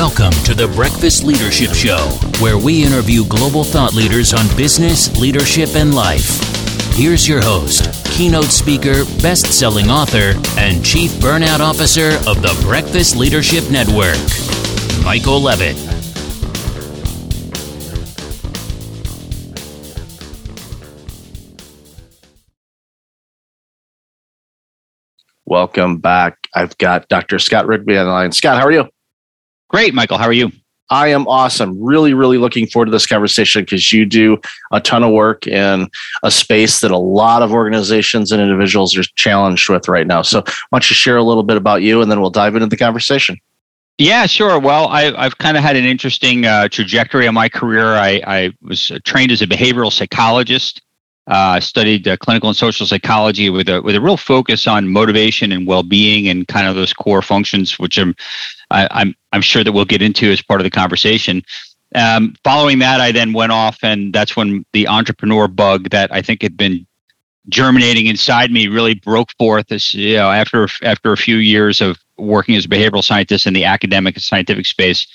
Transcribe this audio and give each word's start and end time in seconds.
Welcome 0.00 0.32
to 0.44 0.54
the 0.54 0.66
Breakfast 0.66 1.24
Leadership 1.24 1.74
Show, 1.74 1.98
where 2.42 2.56
we 2.56 2.82
interview 2.82 3.22
global 3.26 3.62
thought 3.62 3.92
leaders 3.92 4.32
on 4.32 4.46
business, 4.56 5.14
leadership, 5.20 5.74
and 5.74 5.94
life. 5.94 6.40
Here's 6.94 7.28
your 7.28 7.42
host, 7.42 7.84
keynote 8.06 8.46
speaker, 8.46 9.04
best 9.20 9.52
selling 9.52 9.90
author, 9.90 10.40
and 10.58 10.82
chief 10.82 11.10
burnout 11.20 11.60
officer 11.60 12.12
of 12.26 12.40
the 12.40 12.58
Breakfast 12.64 13.14
Leadership 13.14 13.70
Network, 13.70 14.16
Michael 15.04 15.38
Levitt. 15.38 15.76
Welcome 25.44 25.98
back. 25.98 26.38
I've 26.54 26.78
got 26.78 27.06
Dr. 27.08 27.38
Scott 27.38 27.66
Rigby 27.66 27.98
on 27.98 28.06
the 28.06 28.12
line. 28.12 28.32
Scott, 28.32 28.58
how 28.58 28.66
are 28.66 28.72
you? 28.72 28.88
Great, 29.70 29.94
Michael. 29.94 30.18
How 30.18 30.26
are 30.26 30.32
you? 30.32 30.50
I 30.90 31.08
am 31.08 31.28
awesome. 31.28 31.80
Really, 31.80 32.12
really 32.12 32.36
looking 32.36 32.66
forward 32.66 32.86
to 32.86 32.90
this 32.90 33.06
conversation 33.06 33.62
because 33.62 33.92
you 33.92 34.04
do 34.04 34.38
a 34.72 34.80
ton 34.80 35.04
of 35.04 35.12
work 35.12 35.46
in 35.46 35.88
a 36.24 36.30
space 36.32 36.80
that 36.80 36.90
a 36.90 36.98
lot 36.98 37.42
of 37.42 37.52
organizations 37.52 38.32
and 38.32 38.42
individuals 38.42 38.96
are 38.98 39.04
challenged 39.14 39.68
with 39.68 39.86
right 39.86 40.08
now. 40.08 40.22
So, 40.22 40.40
why 40.40 40.52
don't 40.72 40.90
you 40.90 40.96
share 40.96 41.16
a 41.16 41.22
little 41.22 41.44
bit 41.44 41.56
about 41.56 41.82
you 41.82 42.02
and 42.02 42.10
then 42.10 42.20
we'll 42.20 42.30
dive 42.30 42.56
into 42.56 42.66
the 42.66 42.76
conversation? 42.76 43.38
Yeah, 43.98 44.26
sure. 44.26 44.58
Well, 44.58 44.88
I, 44.88 45.12
have 45.22 45.38
kind 45.38 45.56
of 45.56 45.62
had 45.62 45.76
an 45.76 45.84
interesting 45.84 46.46
uh, 46.46 46.66
trajectory 46.68 47.26
in 47.26 47.34
my 47.34 47.48
career. 47.48 47.94
I, 47.94 48.20
I, 48.26 48.52
was 48.62 48.90
trained 49.04 49.30
as 49.30 49.42
a 49.42 49.46
behavioral 49.46 49.92
psychologist. 49.92 50.82
I 51.28 51.58
uh, 51.58 51.60
studied 51.60 52.08
uh, 52.08 52.16
clinical 52.16 52.48
and 52.48 52.56
social 52.56 52.86
psychology 52.86 53.50
with 53.50 53.68
a 53.68 53.80
with 53.82 53.94
a 53.94 54.00
real 54.00 54.16
focus 54.16 54.66
on 54.66 54.88
motivation 54.88 55.52
and 55.52 55.64
well 55.64 55.84
being 55.84 56.28
and 56.28 56.48
kind 56.48 56.66
of 56.66 56.74
those 56.74 56.92
core 56.92 57.22
functions, 57.22 57.78
which 57.78 57.98
I'm 57.98 58.16
I, 58.70 58.82
am 58.82 58.88
I'm, 58.90 59.14
I'm 59.32 59.40
sure 59.42 59.64
that 59.64 59.72
we'll 59.72 59.84
get 59.84 60.02
into 60.02 60.30
as 60.30 60.42
part 60.42 60.60
of 60.60 60.64
the 60.64 60.70
conversation. 60.70 61.42
Um, 61.94 62.34
following 62.44 62.78
that, 62.80 63.00
I 63.00 63.12
then 63.12 63.32
went 63.32 63.52
off, 63.52 63.78
and 63.82 64.12
that's 64.12 64.36
when 64.36 64.64
the 64.72 64.86
entrepreneur 64.86 65.48
bug 65.48 65.90
that 65.90 66.12
I 66.12 66.22
think 66.22 66.42
had 66.42 66.56
been 66.56 66.86
germinating 67.48 68.06
inside 68.06 68.52
me 68.52 68.68
really 68.68 68.94
broke 68.94 69.32
forth. 69.38 69.72
As 69.72 69.92
you 69.94 70.16
know, 70.16 70.30
after 70.30 70.68
after 70.82 71.12
a 71.12 71.16
few 71.16 71.36
years 71.36 71.80
of 71.80 71.98
working 72.16 72.54
as 72.54 72.66
a 72.66 72.68
behavioral 72.68 73.02
scientist 73.02 73.46
in 73.46 73.54
the 73.54 73.64
academic 73.64 74.14
and 74.14 74.22
scientific 74.22 74.66
space, 74.66 75.06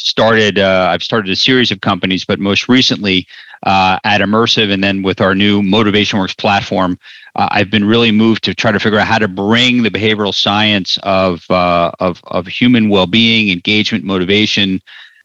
started 0.00 0.58
uh, 0.58 0.88
I've 0.90 1.02
started 1.02 1.30
a 1.30 1.36
series 1.36 1.70
of 1.70 1.80
companies, 1.80 2.24
but 2.24 2.40
most 2.40 2.68
recently 2.68 3.26
uh, 3.64 3.98
at 4.04 4.20
Immersyve, 4.20 4.72
and 4.72 4.82
then 4.82 5.02
with 5.02 5.20
our 5.20 5.34
new 5.34 5.62
Motivation 5.62 6.18
Works 6.18 6.34
platform, 6.34 6.98
uh, 7.36 7.48
I've 7.50 7.70
been 7.70 7.84
really 7.84 8.10
moved 8.10 8.42
to 8.44 8.54
try 8.54 8.72
to 8.72 8.80
figure 8.80 8.98
out 8.98 9.06
how 9.06 9.18
to 9.18 9.28
bring 9.28 9.82
the 9.82 9.90
behavioral 9.90 10.34
science 10.34 10.98
of 11.02 11.48
uh, 11.50 11.92
of 12.00 12.20
of 12.24 12.46
human 12.46 12.88
well-being, 12.88 13.50
engagement, 13.50 14.04
motivation, 14.04 14.80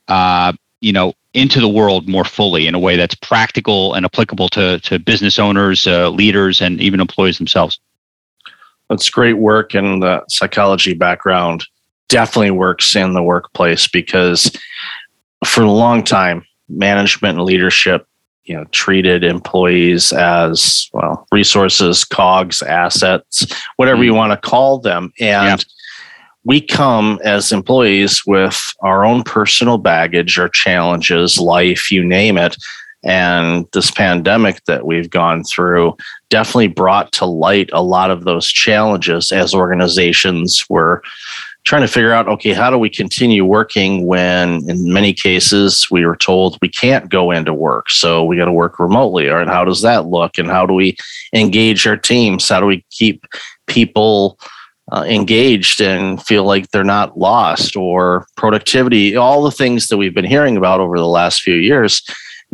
uh, 0.08 0.52
you 0.81 0.92
know, 0.92 1.14
into 1.34 1.59
the 1.59 1.70
world 1.70 2.08
more 2.08 2.26
fully 2.26 2.68
in 2.68 2.76
a 2.76 2.80
way 2.80 2.96
that's 2.96 3.16
practical 3.16 3.94
and 3.94 4.06
applicable 4.06 4.50
to 4.50 4.80
to 4.81 5.00
business 5.00 5.40
owners, 5.40 5.88
uh, 5.88 6.09
leaders, 6.09 6.62
and 6.62 6.81
even 6.81 7.00
employees 7.00 7.38
themselves. 7.38 7.80
That's 8.90 9.09
great 9.09 9.38
work, 9.38 9.73
and 9.73 10.03
the 10.03 10.23
psychology 10.28 10.94
background 10.94 11.66
definitely 12.09 12.52
works 12.52 12.95
in 12.95 13.14
the 13.14 13.23
workplace 13.23 13.88
because 13.88 14.52
for 15.45 15.64
a 15.64 15.72
long 15.72 16.03
time, 16.03 16.45
management 16.70 17.38
and 17.38 17.45
leadership 17.45 18.08
you 18.45 18.56
know 18.56 18.64
treated 18.66 19.23
employees 19.23 20.12
as 20.14 20.89
well 20.94 21.28
resources 21.31 22.06
cogs 22.06 22.62
assets 22.62 23.45
whatever 23.75 24.03
you 24.03 24.12
mm-hmm. 24.12 24.17
want 24.17 24.31
to 24.31 24.50
call 24.50 24.80
them 24.80 25.12
and 25.20 25.59
yeah. 25.59 25.66
we 26.44 26.62
come 26.62 27.20
as 27.23 27.52
employees 27.52 28.23
with 28.25 28.73
our 28.81 29.03
own 29.03 29.23
personal 29.23 29.78
baggage 29.78 30.38
or 30.38 30.47
challenges 30.47 31.40
life 31.40 31.91
you 31.91 32.03
name 32.03 32.38
it 32.38 32.56
and 33.03 33.68
this 33.74 33.91
pandemic 33.91 34.63
that 34.66 34.85
we've 34.85 35.09
gone 35.12 35.44
through 35.44 35.96
definitely 36.29 36.68
brought 36.68 37.12
to 37.12 37.25
light 37.25 37.69
a 37.74 37.84
lot 37.84 38.09
of 38.09 38.24
those 38.24 38.47
challenges 38.47 39.31
as 39.31 39.53
organizations 39.53 40.66
were 40.69 41.02
trying 41.66 41.81
to 41.81 41.88
figure 41.88 42.14
out 42.14 42.28
okay 42.28 42.53
how 42.53 42.70
do 42.70 42.78
we 42.78 42.90
continue 42.90 43.44
working 43.44 44.06
when 44.06 44.70
in 44.70 44.94
many 44.94 45.14
cases 45.14 45.88
we 45.90 46.06
were 46.06 46.16
told 46.16 46.58
we 46.62 46.70
can't 46.70 47.09
go 47.09 47.31
into 47.31 47.53
work? 47.53 47.90
So 47.90 48.24
we 48.24 48.38
got 48.38 48.46
to 48.46 48.52
work 48.52 48.80
remotely 48.80 49.28
or 49.28 49.44
how 49.46 49.66
does 49.66 49.81
that 49.81 50.06
look? 50.06 50.38
And 50.38 50.48
how 50.48 50.66
do 50.66 50.74
we 50.74 50.96
engage 51.34 51.86
our 51.88 51.98
teams? 51.98 52.48
How 52.48 52.59
do 52.59 52.66
we 52.66 52.86
keep 52.92 53.26
people 53.68 54.40
uh, 54.92 55.03
engaged 55.08 55.81
and 55.81 56.22
feel 56.24 56.44
like 56.44 56.70
they're 56.70 56.84
not 56.84 57.18
lost 57.18 57.76
or 57.76 58.28
productivity? 58.38 59.16
All 59.16 59.44
the 59.44 59.52
things 59.52 59.88
that 59.88 59.97
we've 59.97 60.16
been 60.16 60.26
hearing 60.26 60.58
about 60.58 60.80
over 60.80 60.97
the 60.97 61.08
last 61.08 61.42
few 61.42 61.56
years 61.56 62.03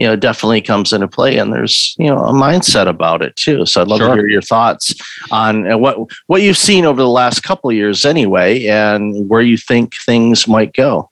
you 0.01 0.07
know 0.07 0.15
definitely 0.15 0.63
comes 0.63 0.93
into 0.93 1.07
play 1.07 1.37
and 1.37 1.53
there's 1.53 1.95
you 1.99 2.07
know 2.07 2.17
a 2.17 2.33
mindset 2.33 2.87
about 2.87 3.21
it 3.21 3.35
too. 3.35 3.67
So 3.67 3.81
i'd 3.81 3.87
love 3.87 3.99
sure. 3.99 4.07
to 4.07 4.15
hear 4.15 4.27
your 4.27 4.41
thoughts 4.41 4.95
on 5.29 5.71
uh, 5.71 5.77
what 5.77 5.95
what 6.25 6.41
you've 6.41 6.57
seen 6.57 6.85
over 6.85 6.99
the 6.99 7.07
last 7.07 7.41
couple 7.43 7.69
of 7.69 7.75
years 7.75 8.03
anyway 8.03 8.65
and 8.65 9.29
where 9.29 9.43
you 9.43 9.57
think 9.57 9.95
things 9.95 10.47
might 10.47 10.73
go. 10.73 11.11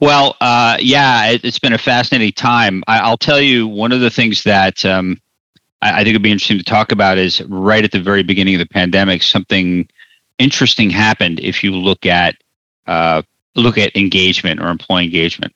Well 0.00 0.36
uh, 0.40 0.78
yeah 0.80 1.30
it, 1.30 1.44
has 1.44 1.60
been 1.60 1.74
a 1.74 1.78
fascinating 1.78 2.32
time. 2.32 2.82
I, 2.88 3.08
will 3.08 3.18
tell 3.18 3.40
you 3.40 3.68
one 3.68 3.92
of 3.92 4.00
the 4.00 4.10
things 4.10 4.42
that 4.42 4.84
um, 4.84 5.20
I, 5.80 6.00
I 6.00 6.02
think 6.02 6.16
would 6.16 6.22
be 6.22 6.32
interesting 6.32 6.58
to 6.58 6.64
talk 6.64 6.90
about 6.90 7.18
is 7.18 7.40
right 7.42 7.84
at 7.84 7.92
the 7.92 8.02
very 8.02 8.24
beginning 8.24 8.56
of 8.56 8.58
the 8.58 8.66
pandemic 8.66 9.22
something 9.22 9.88
interesting 10.38 10.90
happened 10.90 11.38
if 11.38 11.62
you 11.62 11.70
look 11.70 12.04
at 12.04 12.34
uh, 12.88 13.22
look 13.54 13.78
at 13.78 13.94
engagement 13.94 14.60
or 14.60 14.70
employee 14.70 15.04
engagement. 15.04 15.54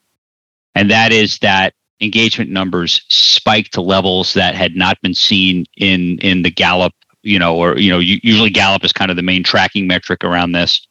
And 0.77 0.93
that 0.93 1.13
is 1.13 1.41
that 1.41 1.75
engagement 2.03 2.51
numbers 2.51 3.03
spiked 3.09 3.73
to 3.75 3.81
levels 3.81 4.35
that 4.35 4.55
had 4.55 4.77
not 4.77 5.01
been 5.01 5.15
seen 5.15 5.65
in 5.77 6.19
in 6.19 6.43
the 6.43 6.51
Gallup, 6.51 6.93
you 7.23 7.39
know, 7.39 7.57
or 7.57 7.79
you 7.79 7.91
know, 7.91 8.01
usually 8.01 8.51
Gallup 8.51 8.85
is 8.85 8.93
kind 8.93 9.11
of 9.11 9.17
the 9.17 9.23
main 9.23 9.43
tracking 9.43 9.87
metric 9.87 10.25
around 10.25 10.53
this. 10.53 10.87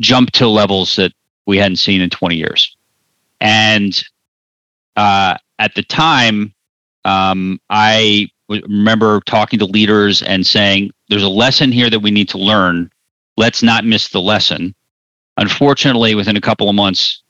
Jumped 0.00 0.34
to 0.34 0.48
levels 0.48 0.96
that 0.96 1.12
we 1.46 1.58
hadn't 1.58 1.76
seen 1.76 2.00
in 2.00 2.10
20 2.10 2.36
years, 2.36 2.76
and 3.40 4.02
uh, 4.96 5.36
at 5.58 5.74
the 5.74 5.82
time, 5.82 6.54
um, 7.04 7.60
I 7.68 8.28
remember 8.48 9.20
talking 9.26 9.58
to 9.58 9.66
leaders 9.66 10.22
and 10.22 10.46
saying, 10.46 10.92
"There's 11.08 11.22
a 11.22 11.28
lesson 11.28 11.72
here 11.72 11.90
that 11.90 12.00
we 12.00 12.10
need 12.10 12.28
to 12.30 12.38
learn. 12.38 12.90
Let's 13.36 13.62
not 13.62 13.84
miss 13.84 14.08
the 14.08 14.20
lesson." 14.20 14.74
Unfortunately, 15.38 16.14
within 16.14 16.36
a 16.36 16.42
couple 16.42 16.68
of 16.68 16.74
months, 16.74 17.22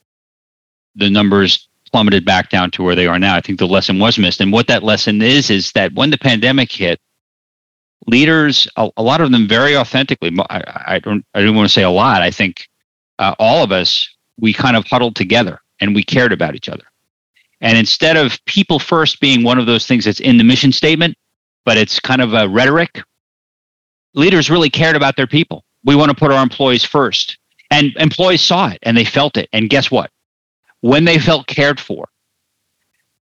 the 0.96 1.08
numbers 1.08 1.68
plummeted 1.92 2.24
back 2.24 2.50
down 2.50 2.70
to 2.72 2.82
where 2.82 2.94
they 2.94 3.06
are 3.06 3.18
now. 3.18 3.36
I 3.36 3.40
think 3.40 3.58
the 3.58 3.66
lesson 3.66 3.98
was 3.98 4.18
missed. 4.18 4.40
And 4.40 4.52
what 4.52 4.66
that 4.68 4.82
lesson 4.82 5.20
is, 5.22 5.50
is 5.50 5.72
that 5.72 5.92
when 5.94 6.10
the 6.10 6.18
pandemic 6.18 6.72
hit, 6.72 6.98
leaders, 8.06 8.66
a, 8.76 8.90
a 8.96 9.02
lot 9.02 9.20
of 9.20 9.30
them 9.30 9.46
very 9.46 9.76
authentically, 9.76 10.34
I, 10.50 10.62
I, 10.86 10.98
don't, 10.98 11.24
I 11.34 11.42
don't 11.42 11.54
want 11.54 11.68
to 11.68 11.72
say 11.72 11.82
a 11.82 11.90
lot. 11.90 12.22
I 12.22 12.30
think 12.30 12.68
uh, 13.18 13.34
all 13.38 13.62
of 13.62 13.70
us, 13.70 14.08
we 14.38 14.52
kind 14.52 14.76
of 14.76 14.86
huddled 14.86 15.14
together 15.14 15.60
and 15.80 15.94
we 15.94 16.02
cared 16.02 16.32
about 16.32 16.54
each 16.54 16.68
other. 16.68 16.84
And 17.60 17.78
instead 17.78 18.16
of 18.16 18.44
people 18.46 18.78
first 18.78 19.20
being 19.20 19.44
one 19.44 19.58
of 19.58 19.66
those 19.66 19.86
things 19.86 20.04
that's 20.04 20.18
in 20.18 20.36
the 20.36 20.44
mission 20.44 20.72
statement, 20.72 21.16
but 21.64 21.76
it's 21.76 22.00
kind 22.00 22.20
of 22.20 22.34
a 22.34 22.48
rhetoric, 22.48 23.02
leaders 24.14 24.50
really 24.50 24.70
cared 24.70 24.96
about 24.96 25.16
their 25.16 25.28
people. 25.28 25.64
We 25.84 25.94
want 25.94 26.10
to 26.10 26.16
put 26.16 26.32
our 26.32 26.42
employees 26.42 26.84
first. 26.84 27.38
And 27.70 27.92
employees 27.96 28.42
saw 28.42 28.68
it 28.68 28.78
and 28.82 28.96
they 28.96 29.04
felt 29.04 29.36
it. 29.36 29.48
And 29.52 29.70
guess 29.70 29.90
what? 29.90 30.10
When 30.82 31.04
they 31.04 31.18
felt 31.18 31.46
cared 31.46 31.80
for 31.80 32.08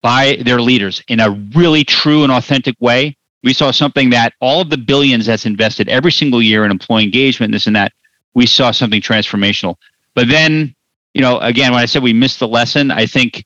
by 0.02 0.38
their 0.44 0.60
leaders 0.60 1.02
in 1.08 1.18
a 1.20 1.30
really 1.54 1.82
true 1.82 2.22
and 2.22 2.30
authentic 2.30 2.76
way, 2.80 3.16
we 3.42 3.52
saw 3.52 3.70
something 3.70 4.10
that 4.10 4.34
all 4.40 4.60
of 4.60 4.70
the 4.70 4.76
billions 4.76 5.26
that's 5.26 5.46
invested 5.46 5.88
every 5.88 6.12
single 6.12 6.40
year 6.40 6.64
in 6.64 6.70
employee 6.70 7.04
engagement, 7.04 7.52
this 7.52 7.66
and 7.66 7.74
that, 7.74 7.92
we 8.34 8.46
saw 8.46 8.70
something 8.70 9.00
transformational. 9.00 9.76
But 10.14 10.28
then, 10.28 10.74
you 11.14 11.22
know, 11.22 11.38
again, 11.38 11.72
when 11.72 11.80
I 11.80 11.86
said 11.86 12.02
we 12.02 12.12
missed 12.12 12.38
the 12.38 12.48
lesson, 12.48 12.90
I 12.90 13.06
think 13.06 13.44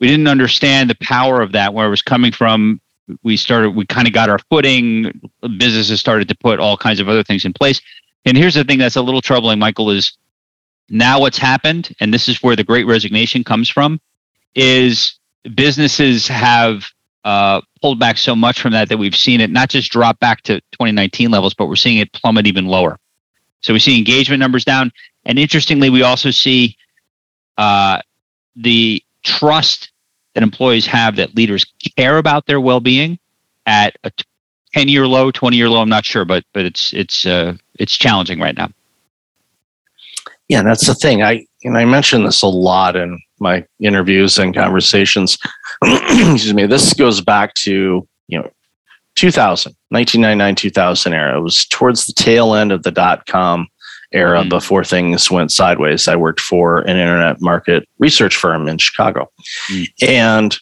we 0.00 0.08
didn't 0.08 0.26
understand 0.28 0.90
the 0.90 0.96
power 0.96 1.40
of 1.40 1.52
that, 1.52 1.72
where 1.72 1.86
it 1.86 1.90
was 1.90 2.02
coming 2.02 2.32
from. 2.32 2.80
We 3.22 3.36
started, 3.36 3.70
we 3.70 3.86
kind 3.86 4.08
of 4.08 4.12
got 4.12 4.28
our 4.28 4.38
footing. 4.50 5.20
Businesses 5.58 6.00
started 6.00 6.28
to 6.28 6.34
put 6.34 6.58
all 6.58 6.76
kinds 6.76 6.98
of 6.98 7.08
other 7.08 7.22
things 7.22 7.44
in 7.44 7.52
place. 7.52 7.80
And 8.24 8.36
here's 8.36 8.54
the 8.54 8.64
thing 8.64 8.78
that's 8.78 8.96
a 8.96 9.02
little 9.02 9.20
troubling, 9.20 9.58
Michael, 9.58 9.90
is 9.90 10.16
now, 10.88 11.20
what's 11.20 11.38
happened, 11.38 11.94
and 12.00 12.12
this 12.12 12.28
is 12.28 12.42
where 12.42 12.56
the 12.56 12.64
great 12.64 12.86
resignation 12.86 13.44
comes 13.44 13.68
from, 13.68 14.00
is 14.54 15.14
businesses 15.54 16.28
have 16.28 16.84
uh, 17.24 17.60
pulled 17.80 17.98
back 17.98 18.18
so 18.18 18.34
much 18.34 18.60
from 18.60 18.72
that 18.72 18.88
that 18.88 18.98
we've 18.98 19.16
seen 19.16 19.40
it 19.40 19.50
not 19.50 19.68
just 19.68 19.90
drop 19.90 20.18
back 20.18 20.42
to 20.42 20.60
2019 20.72 21.30
levels, 21.30 21.54
but 21.54 21.66
we're 21.66 21.76
seeing 21.76 21.98
it 21.98 22.12
plummet 22.12 22.46
even 22.46 22.66
lower. 22.66 22.98
So 23.60 23.72
we 23.72 23.78
see 23.78 23.96
engagement 23.96 24.40
numbers 24.40 24.64
down. 24.64 24.92
And 25.24 25.38
interestingly, 25.38 25.88
we 25.88 26.02
also 26.02 26.30
see 26.30 26.76
uh, 27.56 28.00
the 28.56 29.02
trust 29.22 29.92
that 30.34 30.42
employees 30.42 30.86
have 30.86 31.16
that 31.16 31.36
leaders 31.36 31.64
care 31.96 32.18
about 32.18 32.46
their 32.46 32.60
well-being 32.60 33.18
at 33.66 33.96
a 34.02 34.10
10 34.74 34.88
year 34.88 35.06
low, 35.06 35.30
20 35.30 35.56
year 35.56 35.68
low. 35.68 35.80
I'm 35.80 35.88
not 35.88 36.04
sure, 36.04 36.24
but 36.24 36.44
but 36.52 36.64
it's 36.64 36.92
it's 36.92 37.24
uh, 37.24 37.54
it's 37.78 37.96
challenging 37.96 38.40
right 38.40 38.56
now. 38.56 38.70
Yeah, 40.52 40.62
that's 40.62 40.86
the 40.86 40.94
thing. 40.94 41.22
I 41.22 41.46
and 41.64 41.78
I 41.78 41.86
mention 41.86 42.24
this 42.24 42.42
a 42.42 42.46
lot 42.46 42.94
in 42.94 43.18
my 43.40 43.64
interviews 43.80 44.36
and 44.36 44.54
conversations. 44.54 45.38
Excuse 45.82 46.52
me. 46.52 46.66
This 46.66 46.92
goes 46.92 47.22
back 47.22 47.54
to 47.54 48.06
you 48.28 48.38
know 48.38 48.50
2000, 49.14 49.74
1999, 49.88 50.54
2000 50.54 51.14
era. 51.14 51.38
It 51.38 51.40
was 51.40 51.64
towards 51.64 52.04
the 52.04 52.12
tail 52.12 52.54
end 52.54 52.70
of 52.70 52.82
the 52.82 52.90
dot 52.90 53.24
com 53.24 53.66
era 54.12 54.40
mm-hmm. 54.40 54.50
before 54.50 54.84
things 54.84 55.30
went 55.30 55.50
sideways. 55.50 56.06
I 56.06 56.16
worked 56.16 56.40
for 56.40 56.80
an 56.80 56.98
internet 56.98 57.40
market 57.40 57.88
research 57.98 58.36
firm 58.36 58.68
in 58.68 58.76
Chicago. 58.76 59.30
Mm-hmm. 59.70 60.04
And 60.06 60.58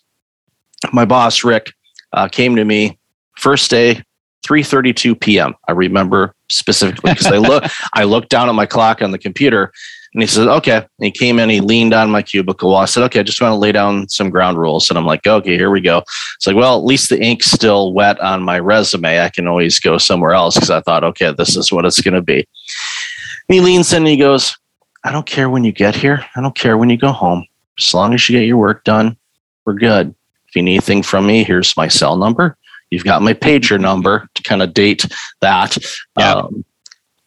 my 0.92 1.04
boss, 1.04 1.42
Rick, 1.42 1.72
uh, 2.12 2.28
came 2.28 2.54
to 2.54 2.64
me 2.64 2.96
first 3.36 3.72
day, 3.72 4.04
3.32 4.46 5.20
p.m. 5.20 5.56
I 5.66 5.72
remember 5.72 6.36
specifically 6.50 7.12
because 7.12 7.26
I 7.26 7.38
look 7.38 7.64
I 7.92 8.04
looked 8.04 8.28
down 8.28 8.48
at 8.48 8.54
my 8.54 8.66
clock 8.66 9.02
on 9.02 9.10
the 9.10 9.18
computer 9.18 9.72
and 10.12 10.22
he 10.22 10.26
said, 10.26 10.48
okay. 10.48 10.76
And 10.76 10.86
he 10.98 11.10
came 11.12 11.38
in, 11.38 11.48
he 11.48 11.60
leaned 11.60 11.94
on 11.94 12.10
my 12.10 12.22
cubicle. 12.22 12.74
I 12.74 12.86
said, 12.86 13.04
okay, 13.04 13.20
I 13.20 13.22
just 13.22 13.40
want 13.40 13.52
to 13.52 13.56
lay 13.56 13.70
down 13.70 14.08
some 14.08 14.28
ground 14.28 14.58
rules. 14.58 14.88
And 14.88 14.98
I'm 14.98 15.06
like, 15.06 15.24
okay, 15.24 15.56
here 15.56 15.70
we 15.70 15.80
go. 15.80 15.98
It's 15.98 16.46
like, 16.46 16.56
well, 16.56 16.76
at 16.76 16.84
least 16.84 17.10
the 17.10 17.22
ink's 17.22 17.50
still 17.50 17.92
wet 17.92 18.18
on 18.20 18.42
my 18.42 18.58
resume. 18.58 19.20
I 19.20 19.28
can 19.28 19.46
always 19.46 19.78
go 19.78 19.98
somewhere 19.98 20.32
else 20.32 20.56
because 20.56 20.70
I 20.70 20.80
thought, 20.80 21.04
okay, 21.04 21.32
this 21.32 21.56
is 21.56 21.70
what 21.70 21.84
it's 21.84 22.00
going 22.00 22.14
to 22.14 22.22
be. 22.22 22.38
And 22.38 23.54
he 23.54 23.60
leans 23.60 23.92
in 23.92 23.98
and 23.98 24.08
he 24.08 24.16
goes, 24.16 24.56
I 25.04 25.12
don't 25.12 25.26
care 25.26 25.48
when 25.48 25.64
you 25.64 25.72
get 25.72 25.94
here. 25.94 26.26
I 26.34 26.40
don't 26.40 26.56
care 26.56 26.76
when 26.76 26.90
you 26.90 26.96
go 26.96 27.12
home. 27.12 27.46
As 27.78 27.94
long 27.94 28.12
as 28.12 28.28
you 28.28 28.38
get 28.38 28.46
your 28.46 28.58
work 28.58 28.82
done, 28.82 29.16
we're 29.64 29.74
good. 29.74 30.14
If 30.48 30.56
you 30.56 30.62
need 30.62 30.72
anything 30.72 31.04
from 31.04 31.26
me, 31.26 31.44
here's 31.44 31.76
my 31.76 31.86
cell 31.86 32.16
number. 32.16 32.58
You've 32.90 33.04
got 33.04 33.22
my 33.22 33.34
pager 33.34 33.80
number 33.80 34.28
to 34.34 34.42
kind 34.42 34.62
of 34.62 34.74
date 34.74 35.04
that. 35.40 35.76
Yeah. 36.18 36.34
Um, 36.34 36.64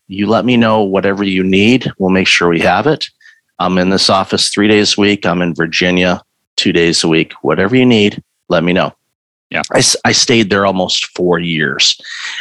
you 0.07 0.27
let 0.27 0.45
me 0.45 0.57
know 0.57 0.83
whatever 0.83 1.23
you 1.23 1.43
need. 1.43 1.91
We'll 1.97 2.11
make 2.11 2.27
sure 2.27 2.49
we 2.49 2.59
have 2.59 2.85
it. 2.87 3.05
I'm 3.59 3.77
in 3.77 3.89
this 3.89 4.09
office 4.09 4.49
three 4.49 4.67
days 4.67 4.97
a 4.97 5.01
week. 5.01 5.25
I'm 5.25 5.41
in 5.41 5.55
Virginia 5.55 6.21
two 6.57 6.73
days 6.73 7.03
a 7.03 7.07
week. 7.07 7.33
Whatever 7.41 7.75
you 7.75 7.85
need, 7.85 8.21
let 8.49 8.63
me 8.63 8.73
know. 8.73 8.93
Yeah. 9.49 9.61
I, 9.71 9.83
I 10.05 10.11
stayed 10.11 10.49
there 10.49 10.65
almost 10.65 11.05
four 11.15 11.39
years. 11.39 11.99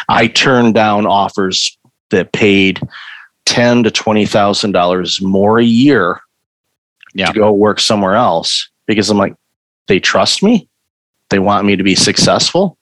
I 0.08 0.26
turned 0.26 0.74
down 0.74 1.06
offers 1.06 1.76
that 2.10 2.32
paid 2.32 2.80
ten 3.44 3.82
to 3.84 3.90
twenty 3.90 4.26
thousand 4.26 4.72
dollars 4.72 5.20
more 5.20 5.58
a 5.58 5.64
year 5.64 6.20
yeah. 7.14 7.26
to 7.26 7.32
go 7.32 7.52
work 7.52 7.80
somewhere 7.80 8.14
else 8.14 8.68
because 8.86 9.10
I'm 9.10 9.18
like, 9.18 9.34
they 9.88 10.00
trust 10.00 10.42
me. 10.42 10.68
They 11.30 11.38
want 11.38 11.66
me 11.66 11.76
to 11.76 11.82
be 11.82 11.94
successful. 11.94 12.78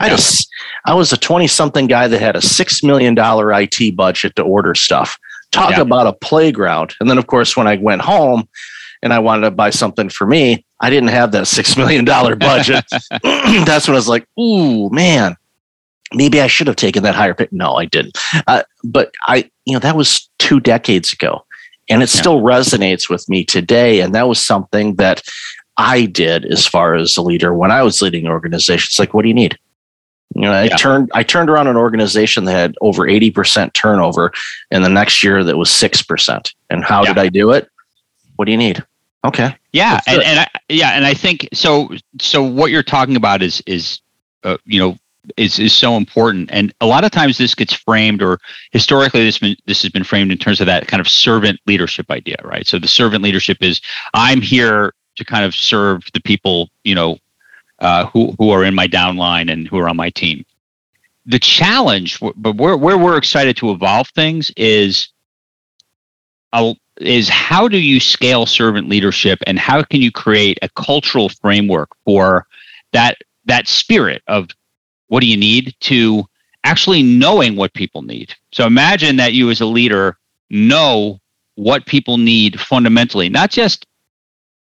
I 0.00 0.08
just 0.08 0.48
I 0.84 0.94
was 0.94 1.12
a 1.12 1.16
20 1.16 1.46
something 1.46 1.86
guy 1.86 2.08
that 2.08 2.20
had 2.20 2.36
a 2.36 2.40
$6 2.40 2.84
million 2.84 3.14
IT 3.18 3.96
budget 3.96 4.34
to 4.36 4.42
order 4.42 4.74
stuff. 4.74 5.18
Talk 5.52 5.72
yeah. 5.72 5.80
about 5.80 6.06
a 6.06 6.12
playground. 6.12 6.94
And 7.00 7.10
then, 7.10 7.18
of 7.18 7.26
course, 7.26 7.56
when 7.56 7.66
I 7.66 7.76
went 7.76 8.02
home 8.02 8.48
and 9.02 9.12
I 9.12 9.18
wanted 9.18 9.42
to 9.42 9.50
buy 9.50 9.70
something 9.70 10.08
for 10.08 10.26
me, 10.26 10.64
I 10.80 10.90
didn't 10.90 11.10
have 11.10 11.32
that 11.32 11.44
$6 11.44 11.76
million 11.76 12.04
budget. 12.04 12.84
That's 13.22 13.86
when 13.86 13.94
I 13.94 13.98
was 13.98 14.08
like, 14.08 14.26
ooh, 14.38 14.88
man, 14.90 15.36
maybe 16.14 16.40
I 16.40 16.46
should 16.46 16.66
have 16.66 16.76
taken 16.76 17.02
that 17.02 17.14
higher 17.14 17.34
pick. 17.34 17.52
No, 17.52 17.74
I 17.74 17.84
didn't. 17.84 18.16
Uh, 18.46 18.62
but 18.84 19.12
I, 19.26 19.50
you 19.66 19.74
know, 19.74 19.80
that 19.80 19.96
was 19.96 20.30
two 20.38 20.60
decades 20.60 21.12
ago 21.12 21.44
and 21.90 22.02
it 22.02 22.08
still 22.08 22.36
yeah. 22.36 22.58
resonates 22.58 23.10
with 23.10 23.28
me 23.28 23.44
today. 23.44 24.00
And 24.00 24.14
that 24.14 24.28
was 24.28 24.42
something 24.42 24.94
that 24.94 25.22
I 25.76 26.06
did 26.06 26.46
as 26.46 26.66
far 26.66 26.94
as 26.94 27.16
a 27.16 27.22
leader 27.22 27.52
when 27.52 27.70
I 27.70 27.82
was 27.82 28.00
leading 28.00 28.26
organizations. 28.26 28.98
Like, 28.98 29.12
what 29.12 29.22
do 29.22 29.28
you 29.28 29.34
need? 29.34 29.58
You 30.34 30.42
know, 30.42 30.52
I 30.52 30.64
yeah. 30.64 30.76
turned 30.76 31.10
I 31.12 31.22
turned 31.22 31.50
around 31.50 31.66
an 31.66 31.76
organization 31.76 32.44
that 32.44 32.52
had 32.52 32.74
over 32.80 33.02
80% 33.02 33.72
turnover 33.72 34.32
and 34.70 34.84
the 34.84 34.88
next 34.88 35.24
year 35.24 35.42
that 35.42 35.56
was 35.56 35.68
6%. 35.68 36.54
And 36.70 36.84
how 36.84 37.02
yeah. 37.02 37.12
did 37.12 37.18
I 37.18 37.28
do 37.28 37.50
it? 37.50 37.68
What 38.36 38.44
do 38.44 38.52
you 38.52 38.58
need? 38.58 38.84
Okay. 39.24 39.54
Yeah, 39.72 40.00
and, 40.06 40.22
and 40.22 40.40
I, 40.40 40.46
yeah, 40.68 40.90
and 40.92 41.04
I 41.04 41.14
think 41.14 41.48
so 41.52 41.90
so 42.20 42.42
what 42.42 42.70
you're 42.70 42.82
talking 42.82 43.16
about 43.16 43.42
is 43.42 43.62
is 43.66 44.00
uh, 44.44 44.56
you 44.64 44.80
know 44.80 44.96
is 45.36 45.58
is 45.58 45.72
so 45.72 45.96
important 45.96 46.48
and 46.50 46.72
a 46.80 46.86
lot 46.86 47.04
of 47.04 47.10
times 47.10 47.38
this 47.38 47.54
gets 47.54 47.72
framed 47.72 48.22
or 48.22 48.38
historically 48.72 49.22
this 49.22 49.38
been, 49.38 49.56
this 49.66 49.82
has 49.82 49.90
been 49.90 50.04
framed 50.04 50.32
in 50.32 50.38
terms 50.38 50.60
of 50.60 50.66
that 50.66 50.86
kind 50.86 51.00
of 51.00 51.08
servant 51.08 51.60
leadership 51.66 52.10
idea 52.10 52.36
right 52.42 52.66
so 52.66 52.78
the 52.78 52.88
servant 52.88 53.22
leadership 53.22 53.58
is 53.60 53.80
i'm 54.14 54.40
here 54.40 54.94
to 55.16 55.24
kind 55.24 55.44
of 55.44 55.54
serve 55.54 56.02
the 56.14 56.20
people 56.20 56.70
you 56.84 56.94
know 56.94 57.18
uh, 57.80 58.06
who 58.06 58.34
who 58.38 58.50
are 58.50 58.64
in 58.64 58.74
my 58.74 58.86
downline 58.86 59.50
and 59.50 59.68
who 59.68 59.78
are 59.78 59.88
on 59.88 59.96
my 59.96 60.10
team. 60.10 60.44
The 61.26 61.38
challenge, 61.38 62.18
but 62.36 62.56
where 62.56 62.76
where 62.76 62.98
we're 62.98 63.16
excited 63.16 63.56
to 63.58 63.70
evolve 63.70 64.08
things 64.08 64.50
is, 64.56 65.08
uh, 66.52 66.74
is 67.00 67.28
how 67.28 67.68
do 67.68 67.78
you 67.78 68.00
scale 68.00 68.46
servant 68.46 68.88
leadership 68.88 69.38
and 69.46 69.58
how 69.58 69.82
can 69.82 70.00
you 70.00 70.10
create 70.10 70.58
a 70.62 70.68
cultural 70.70 71.28
framework 71.28 71.90
for 72.04 72.46
that 72.92 73.18
that 73.44 73.68
spirit 73.68 74.22
of 74.26 74.48
what 75.08 75.20
do 75.20 75.26
you 75.26 75.36
need 75.36 75.74
to 75.80 76.24
actually 76.64 77.02
knowing 77.02 77.56
what 77.56 77.72
people 77.74 78.02
need. 78.02 78.34
So 78.52 78.66
imagine 78.66 79.16
that 79.16 79.32
you 79.32 79.50
as 79.50 79.60
a 79.60 79.66
leader 79.66 80.18
know 80.50 81.20
what 81.54 81.86
people 81.86 82.18
need 82.18 82.60
fundamentally, 82.60 83.28
not 83.28 83.50
just 83.50 83.86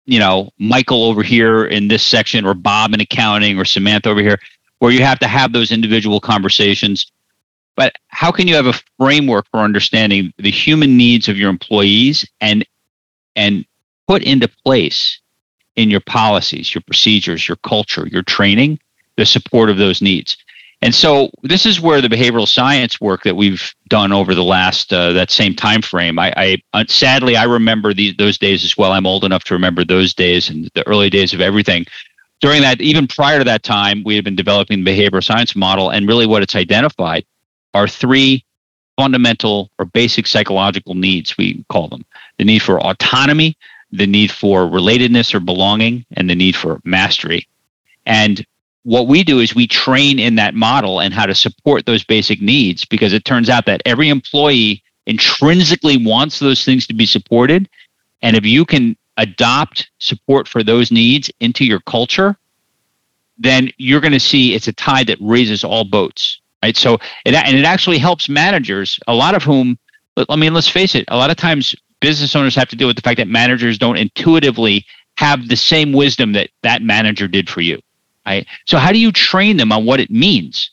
you 0.09 0.19
know, 0.19 0.51
Michael 0.59 1.05
over 1.05 1.23
here 1.23 1.67
in 1.67 1.87
this 1.87 2.03
section, 2.03 2.47
or 2.47 2.55
Bob 2.55 2.95
in 2.95 3.01
accounting, 3.01 3.59
or 3.59 3.67
Samantha 3.67 4.09
over 4.09 4.23
here, 4.23 4.39
where 4.79 4.91
you 4.91 5.03
have 5.05 5.19
to 5.19 5.29
have 5.29 5.53
those 5.53 5.71
individual 5.71 6.19
conversations. 6.19 7.13
But 7.77 7.95
how 8.09 8.33
can 8.33 8.49
you 8.49 8.55
have 8.55 8.67
a 8.67 8.81
framework 8.99 9.47
for 9.51 9.61
understanding 9.61 10.33
the 10.39 10.51
human 10.51 10.97
needs 10.97 11.29
of 11.29 11.37
your 11.37 11.51
employees 11.51 12.27
and 12.41 12.65
and 13.37 13.67
put 14.07 14.23
into 14.23 14.49
place 14.65 15.21
in 15.77 15.91
your 15.91 16.01
policies, 16.01 16.75
your 16.75 16.83
procedures, 16.87 17.47
your 17.47 17.57
culture, 17.57 18.09
your 18.09 18.23
training, 18.23 18.81
the 19.19 19.27
support 19.27 19.69
of 19.69 19.77
those 19.77 20.01
needs? 20.01 20.39
And 20.81 20.95
so 20.95 21.31
this 21.43 21.67
is 21.67 21.81
where 21.81 22.01
the 22.01 22.09
behavioral 22.09 22.47
science 22.47 23.01
work 23.01 23.25
that 23.25 23.35
we've 23.35 23.75
done 23.89 24.13
over 24.13 24.35
the 24.35 24.45
last 24.45 24.93
uh, 24.93 25.13
that 25.13 25.31
same 25.31 25.55
time 25.55 25.83
frame. 25.83 26.19
I, 26.19 26.33
I 26.37 26.63
uh, 26.73 26.85
sadly 26.87 27.37
I 27.37 27.45
remember 27.45 27.93
the, 27.93 28.13
those 28.13 28.39
days 28.39 28.65
as 28.65 28.77
well. 28.77 28.93
I'm 28.93 29.07
old 29.07 29.25
enough 29.25 29.45
to 29.45 29.55
remember 29.55 29.85
those 29.85 30.15
days 30.15 30.49
and 30.49 30.71
the 30.75 30.87
early 30.87 31.11
days 31.11 31.35
of 31.35 31.41
everything. 31.41 31.87
During 32.41 32.63
that, 32.63 32.81
even 32.81 33.09
prior 33.09 33.39
to 33.39 33.45
that 33.45 33.65
time, 33.65 34.05
we 34.05 34.15
had 34.15 34.25
been 34.25 34.37
developing 34.37 34.85
the 34.85 34.91
behavioral 34.91 35.25
science 35.25 35.57
model, 35.57 35.91
and 35.91 36.07
really 36.07 36.27
what 36.27 36.43
it's 36.43 36.55
identified 36.55 37.27
are 37.75 37.89
three 37.89 38.45
fundamental 38.97 39.71
or 39.81 39.85
basic 39.87 40.29
psychological 40.29 40.95
needs. 40.95 41.37
We 41.37 41.65
call 41.69 41.89
them 41.89 42.05
the 42.39 42.45
need 42.45 42.63
for 42.63 42.81
autonomy, 42.81 43.57
the 43.91 44.07
need 44.07 44.31
for 44.31 44.63
relatedness 44.63 45.35
or 45.35 45.41
belonging, 45.41 46.07
and 46.13 46.31
the 46.31 46.37
need 46.37 46.55
for 46.55 46.81
mastery. 46.85 47.49
And 48.07 48.47
what 48.85 49.07
we 49.07 49.23
do 49.23 49.41
is 49.41 49.55
we 49.55 49.67
train 49.67 50.19
in 50.19 50.37
that 50.37 50.55
model 50.55 51.01
and 51.01 51.13
how 51.13 51.27
to 51.27 51.35
support 51.35 51.87
those 51.87 52.05
basic 52.05 52.41
needs 52.41 52.85
because 52.85 53.13
it 53.13 53.25
turns 53.25 53.51
out 53.51 53.67
that 53.67 53.83
every 53.85 54.09
employee 54.09 54.83
intrinsically 55.07 55.97
wants 55.97 56.39
those 56.39 56.65
things 56.65 56.87
to 56.87 56.95
be 56.95 57.07
supported. 57.07 57.69
And 58.23 58.37
if 58.37 58.45
you 58.45 58.65
can 58.65 58.97
adopt 59.17 59.91
support 59.99 60.47
for 60.47 60.63
those 60.63 60.93
needs 60.93 61.31
into 61.41 61.65
your 61.65 61.81
culture, 61.81 62.37
then 63.37 63.71
you're 63.79 64.01
going 64.01 64.13
to 64.13 64.21
see 64.21 64.55
it's 64.55 64.69
a 64.69 64.73
tide 64.73 65.07
that 65.09 65.19
raises 65.21 65.65
all 65.65 65.85
boats. 65.85 66.41
Right. 66.63 66.77
So 66.77 66.95
it 67.25 67.35
and 67.35 67.57
it 67.57 67.65
actually 67.65 67.99
helps 67.99 68.29
managers, 68.29 68.99
a 69.07 69.15
lot 69.15 69.37
of 69.37 69.45
whom, 69.45 69.79
I 70.29 70.35
mean, 70.35 70.55
let's 70.55 70.69
face 70.69 70.97
it, 70.97 71.05
a 71.09 71.17
lot 71.17 71.31
of 71.31 71.37
times 71.37 71.75
business 72.01 72.35
owners 72.35 72.57
have 72.57 72.69
to 72.69 72.77
deal 72.77 72.89
with 72.89 72.97
the 72.97 73.03
fact 73.03 73.19
that 73.19 73.29
managers 73.29 73.79
don't 73.79 73.97
intuitively 73.97 74.85
have 75.17 75.49
the 75.49 75.57
same 75.57 75.93
wisdom 75.93 76.33
that 76.33 76.51
that 76.63 76.83
manager 76.83 77.29
did 77.29 77.49
for 77.49 77.61
you. 77.61 77.81
Right? 78.29 78.47
So 78.67 78.79
how 78.79 78.93
do 78.93 78.99
you 78.99 79.11
train 79.11 79.57
them 79.57 79.73
on 79.73 79.87
what 79.87 80.01
it 80.01 80.11
means 80.11 80.71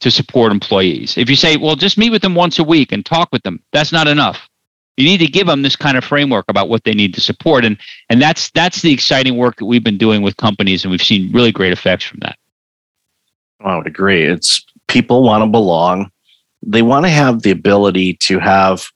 to 0.00 0.10
support 0.10 0.52
employees? 0.52 1.18
If 1.18 1.28
you 1.28 1.36
say, 1.36 1.56
well, 1.56 1.76
just 1.76 1.98
meet 1.98 2.10
with 2.10 2.22
them 2.22 2.34
once 2.34 2.58
a 2.58 2.64
week 2.64 2.92
and 2.92 3.04
talk 3.04 3.28
with 3.30 3.42
them, 3.42 3.62
that's 3.72 3.92
not 3.92 4.08
enough. 4.08 4.48
You 4.96 5.04
need 5.04 5.18
to 5.18 5.26
give 5.26 5.46
them 5.46 5.62
this 5.62 5.76
kind 5.76 5.96
of 5.96 6.04
framework 6.04 6.46
about 6.48 6.68
what 6.68 6.84
they 6.84 6.94
need 6.94 7.14
to 7.14 7.20
support. 7.20 7.64
And 7.64 7.78
and 8.08 8.20
that's 8.20 8.50
that's 8.50 8.82
the 8.82 8.92
exciting 8.92 9.36
work 9.36 9.56
that 9.56 9.66
we've 9.66 9.84
been 9.84 9.98
doing 9.98 10.22
with 10.22 10.36
companies 10.38 10.84
and 10.84 10.90
we've 10.90 11.02
seen 11.02 11.30
really 11.30 11.52
great 11.52 11.72
effects 11.72 12.04
from 12.04 12.20
that. 12.20 12.36
I 13.60 13.76
would 13.76 13.86
agree. 13.86 14.24
It's 14.24 14.64
people 14.88 15.22
want 15.22 15.42
to 15.42 15.46
belong. 15.48 16.10
They 16.62 16.82
want 16.82 17.04
to 17.04 17.10
have 17.10 17.42
the 17.42 17.50
ability 17.50 18.14
to 18.14 18.38
have 18.38 18.88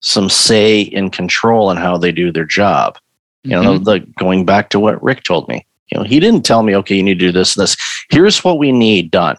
some 0.00 0.28
say 0.28 0.88
and 0.90 1.12
control 1.12 1.70
in 1.70 1.76
how 1.76 1.96
they 1.96 2.12
do 2.12 2.30
their 2.32 2.44
job. 2.44 2.98
You 3.42 3.52
know, 3.52 3.74
mm-hmm. 3.74 3.84
the, 3.84 4.00
going 4.18 4.44
back 4.44 4.68
to 4.70 4.80
what 4.80 5.02
Rick 5.02 5.22
told 5.24 5.48
me, 5.48 5.66
you 5.90 5.98
know, 5.98 6.04
he 6.04 6.20
didn't 6.20 6.44
tell 6.44 6.62
me, 6.62 6.76
okay, 6.76 6.96
you 6.96 7.02
need 7.02 7.18
to 7.18 7.26
do 7.26 7.32
this 7.32 7.56
and 7.56 7.62
this. 7.62 7.76
Here's 8.10 8.44
what 8.44 8.58
we 8.58 8.72
need 8.72 9.10
done. 9.10 9.36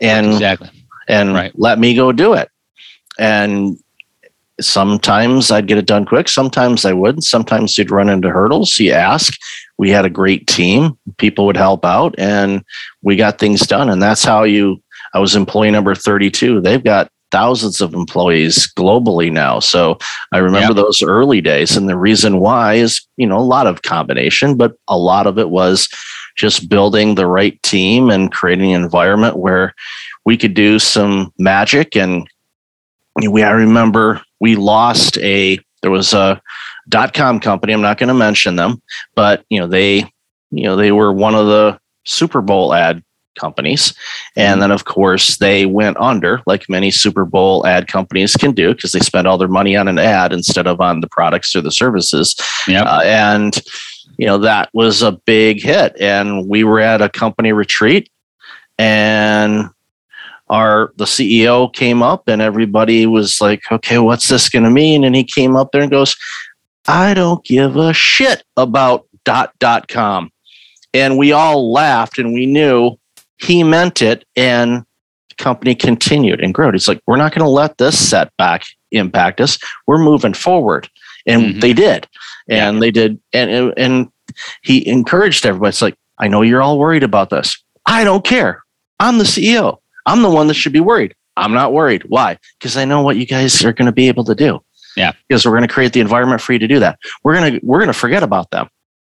And 0.00 0.26
exactly. 0.32 0.70
And 1.08 1.34
right. 1.34 1.52
let 1.56 1.78
me 1.78 1.94
go 1.94 2.12
do 2.12 2.34
it. 2.34 2.48
And 3.18 3.78
sometimes 4.60 5.50
I'd 5.50 5.66
get 5.66 5.78
it 5.78 5.86
done 5.86 6.04
quick. 6.04 6.28
Sometimes 6.28 6.84
I 6.84 6.92
wouldn't. 6.92 7.24
Sometimes 7.24 7.76
you'd 7.76 7.90
run 7.90 8.08
into 8.08 8.30
hurdles. 8.30 8.78
You 8.78 8.92
ask. 8.92 9.34
We 9.78 9.90
had 9.90 10.04
a 10.04 10.10
great 10.10 10.46
team. 10.46 10.96
People 11.18 11.46
would 11.46 11.56
help 11.56 11.84
out 11.84 12.14
and 12.18 12.64
we 13.02 13.16
got 13.16 13.38
things 13.38 13.60
done. 13.66 13.90
And 13.90 14.00
that's 14.00 14.24
how 14.24 14.44
you 14.44 14.80
I 15.14 15.20
was 15.20 15.36
employee 15.36 15.70
number 15.70 15.94
32. 15.94 16.60
They've 16.60 16.82
got 16.82 17.10
thousands 17.34 17.80
of 17.80 17.94
employees 17.94 18.72
globally 18.76 19.28
now. 19.28 19.58
So 19.58 19.98
I 20.30 20.38
remember 20.38 20.72
those 20.72 21.02
early 21.02 21.40
days. 21.40 21.76
And 21.76 21.88
the 21.88 21.98
reason 21.98 22.38
why 22.38 22.74
is, 22.74 23.04
you 23.16 23.26
know, 23.26 23.38
a 23.38 23.50
lot 23.56 23.66
of 23.66 23.82
combination, 23.82 24.56
but 24.56 24.74
a 24.86 24.96
lot 24.96 25.26
of 25.26 25.36
it 25.36 25.50
was 25.50 25.88
just 26.36 26.68
building 26.68 27.16
the 27.16 27.26
right 27.26 27.60
team 27.64 28.08
and 28.08 28.30
creating 28.30 28.72
an 28.72 28.84
environment 28.84 29.36
where 29.36 29.74
we 30.24 30.36
could 30.36 30.54
do 30.54 30.78
some 30.78 31.32
magic. 31.36 31.96
And 31.96 32.28
we, 33.28 33.42
I 33.42 33.50
remember 33.50 34.22
we 34.38 34.54
lost 34.54 35.18
a, 35.18 35.58
there 35.82 35.90
was 35.90 36.14
a 36.14 36.40
dot 36.88 37.14
com 37.14 37.40
company. 37.40 37.72
I'm 37.72 37.82
not 37.82 37.98
going 37.98 38.08
to 38.08 38.14
mention 38.14 38.54
them, 38.54 38.80
but 39.16 39.44
you 39.48 39.58
know, 39.58 39.66
they, 39.66 40.04
you 40.50 40.64
know, 40.64 40.76
they 40.76 40.92
were 40.92 41.12
one 41.12 41.34
of 41.34 41.46
the 41.46 41.80
Super 42.04 42.42
Bowl 42.42 42.72
ad 42.72 43.02
companies. 43.34 43.94
And 44.36 44.52
mm-hmm. 44.52 44.60
then, 44.60 44.70
of 44.70 44.84
course, 44.84 45.36
they 45.38 45.66
went 45.66 45.96
under, 45.98 46.40
like 46.46 46.68
many 46.68 46.90
Super 46.90 47.24
Bowl 47.24 47.66
ad 47.66 47.86
companies 47.86 48.36
can 48.36 48.52
do, 48.52 48.74
because 48.74 48.92
they 48.92 49.00
spend 49.00 49.26
all 49.26 49.38
their 49.38 49.48
money 49.48 49.76
on 49.76 49.88
an 49.88 49.98
ad 49.98 50.32
instead 50.32 50.66
of 50.66 50.80
on 50.80 51.00
the 51.00 51.08
products 51.08 51.54
or 51.54 51.60
the 51.60 51.70
services. 51.70 52.36
Yep. 52.68 52.86
Uh, 52.86 53.02
and, 53.04 53.60
you 54.18 54.26
know, 54.26 54.38
that 54.38 54.70
was 54.72 55.02
a 55.02 55.12
big 55.12 55.62
hit. 55.62 55.96
And 56.00 56.48
we 56.48 56.64
were 56.64 56.80
at 56.80 57.02
a 57.02 57.08
company 57.08 57.52
retreat, 57.52 58.10
and 58.78 59.70
our 60.50 60.92
the 60.96 61.06
CEO 61.06 61.72
came 61.72 62.02
up 62.02 62.28
and 62.28 62.42
everybody 62.42 63.06
was 63.06 63.40
like, 63.40 63.62
okay, 63.72 63.98
what's 63.98 64.28
this 64.28 64.50
going 64.50 64.64
to 64.64 64.70
mean? 64.70 65.02
And 65.02 65.16
he 65.16 65.24
came 65.24 65.56
up 65.56 65.72
there 65.72 65.80
and 65.80 65.90
goes, 65.90 66.16
I 66.86 67.14
don't 67.14 67.42
give 67.44 67.76
a 67.76 67.94
shit 67.94 68.44
about 68.58 69.06
dot 69.24 69.58
dot 69.58 69.88
com. 69.88 70.30
And 70.92 71.16
we 71.16 71.32
all 71.32 71.72
laughed 71.72 72.18
and 72.18 72.34
we 72.34 72.44
knew 72.44 72.94
he 73.44 73.62
meant 73.62 74.02
it. 74.02 74.24
And 74.36 74.84
the 75.28 75.34
company 75.36 75.74
continued 75.74 76.40
and 76.40 76.54
grew. 76.54 76.70
He's 76.72 76.88
like, 76.88 77.00
we're 77.06 77.16
not 77.16 77.32
going 77.32 77.44
to 77.44 77.50
let 77.50 77.78
this 77.78 77.98
setback 77.98 78.64
impact 78.92 79.40
us. 79.40 79.58
We're 79.86 79.98
moving 79.98 80.34
forward. 80.34 80.88
And 81.26 81.42
mm-hmm. 81.42 81.60
they 81.60 81.72
did. 81.72 82.06
And 82.48 82.76
yeah. 82.76 82.80
they 82.80 82.90
did. 82.90 83.20
And, 83.32 83.74
and 83.76 84.08
he 84.62 84.86
encouraged 84.86 85.46
everybody. 85.46 85.70
It's 85.70 85.82
like, 85.82 85.96
I 86.18 86.28
know 86.28 86.42
you're 86.42 86.62
all 86.62 86.78
worried 86.78 87.02
about 87.02 87.30
this. 87.30 87.62
I 87.86 88.04
don't 88.04 88.24
care. 88.24 88.62
I'm 89.00 89.18
the 89.18 89.24
CEO. 89.24 89.78
I'm 90.06 90.22
the 90.22 90.30
one 90.30 90.46
that 90.48 90.54
should 90.54 90.72
be 90.72 90.80
worried. 90.80 91.14
I'm 91.36 91.52
not 91.52 91.72
worried. 91.72 92.04
Why? 92.04 92.38
Because 92.58 92.76
I 92.76 92.84
know 92.84 93.02
what 93.02 93.16
you 93.16 93.26
guys 93.26 93.64
are 93.64 93.72
going 93.72 93.86
to 93.86 93.92
be 93.92 94.08
able 94.08 94.24
to 94.24 94.34
do. 94.34 94.60
Yeah. 94.96 95.12
Because 95.28 95.44
we're 95.44 95.52
going 95.52 95.66
to 95.66 95.72
create 95.72 95.92
the 95.92 96.00
environment 96.00 96.40
for 96.40 96.52
you 96.52 96.58
to 96.60 96.68
do 96.68 96.78
that. 96.78 96.98
We're 97.24 97.34
going 97.34 97.54
to 97.54 97.66
we're 97.66 97.78
going 97.78 97.88
to 97.88 97.92
forget 97.92 98.22
about 98.22 98.50
them. 98.50 98.68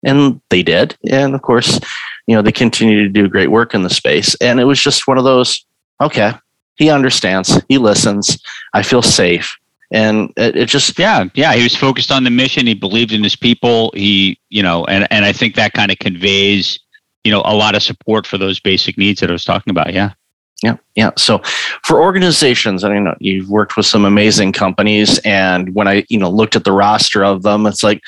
And 0.04 0.42
they 0.50 0.64
did. 0.64 0.98
And 1.10 1.36
of 1.36 1.42
course, 1.42 1.80
you 2.28 2.36
know, 2.36 2.42
they 2.42 2.52
continue 2.52 3.04
to 3.04 3.10
do 3.10 3.28
great 3.28 3.52
work 3.52 3.74
in 3.74 3.84
the 3.84 3.90
space. 3.90 4.36
And 4.36 4.60
it 4.60 4.66
was 4.66 4.82
just 4.82 5.08
one 5.08 5.18
of 5.18 5.24
those, 5.24 5.66
okay, 6.02 6.34
he 6.76 6.90
understands, 6.90 7.62
he 7.68 7.78
listens, 7.78 8.42
I 8.74 8.84
feel 8.84 9.02
safe. 9.02 9.58
And 9.92 10.32
it, 10.38 10.56
it 10.56 10.66
just 10.68 10.98
Yeah, 11.00 11.26
yeah. 11.34 11.54
He 11.54 11.64
was 11.64 11.76
focused 11.76 12.12
on 12.12 12.24
the 12.24 12.30
mission. 12.30 12.68
He 12.68 12.76
believed 12.76 13.12
in 13.12 13.24
his 13.24 13.36
people. 13.36 13.92
He, 13.96 14.40
you 14.50 14.62
know, 14.62 14.86
and, 14.86 15.08
and 15.12 15.26
I 15.26 15.34
think 15.34 15.56
that 15.56 15.74
kind 15.74 15.92
of 15.92 15.98
conveys, 15.98 16.80
you 17.24 17.32
know, 17.32 17.42
a 17.44 17.56
lot 17.56 17.76
of 17.76 17.82
support 17.82 18.28
for 18.28 18.38
those 18.38 18.60
basic 18.60 18.98
needs 18.98 19.20
that 19.20 19.30
I 19.30 19.34
was 19.34 19.46
talking 19.46 19.72
about. 19.72 19.94
Yeah. 19.94 20.14
Yeah, 20.62 20.76
yeah. 20.96 21.12
So 21.18 21.40
for 21.84 22.02
organizations, 22.02 22.84
I 22.84 22.90
mean, 22.90 23.08
you've 23.20 23.50
worked 23.50 23.78
with 23.78 23.86
some 23.86 24.04
amazing 24.04 24.52
companies, 24.52 25.18
and 25.20 25.74
when 25.74 25.88
I 25.88 26.06
you 26.10 26.20
know 26.20 26.30
looked 26.30 26.58
at 26.58 26.66
the 26.66 26.74
roster 26.74 27.24
of 27.24 27.44
them, 27.44 27.66
it's 27.66 27.82
like 27.82 28.02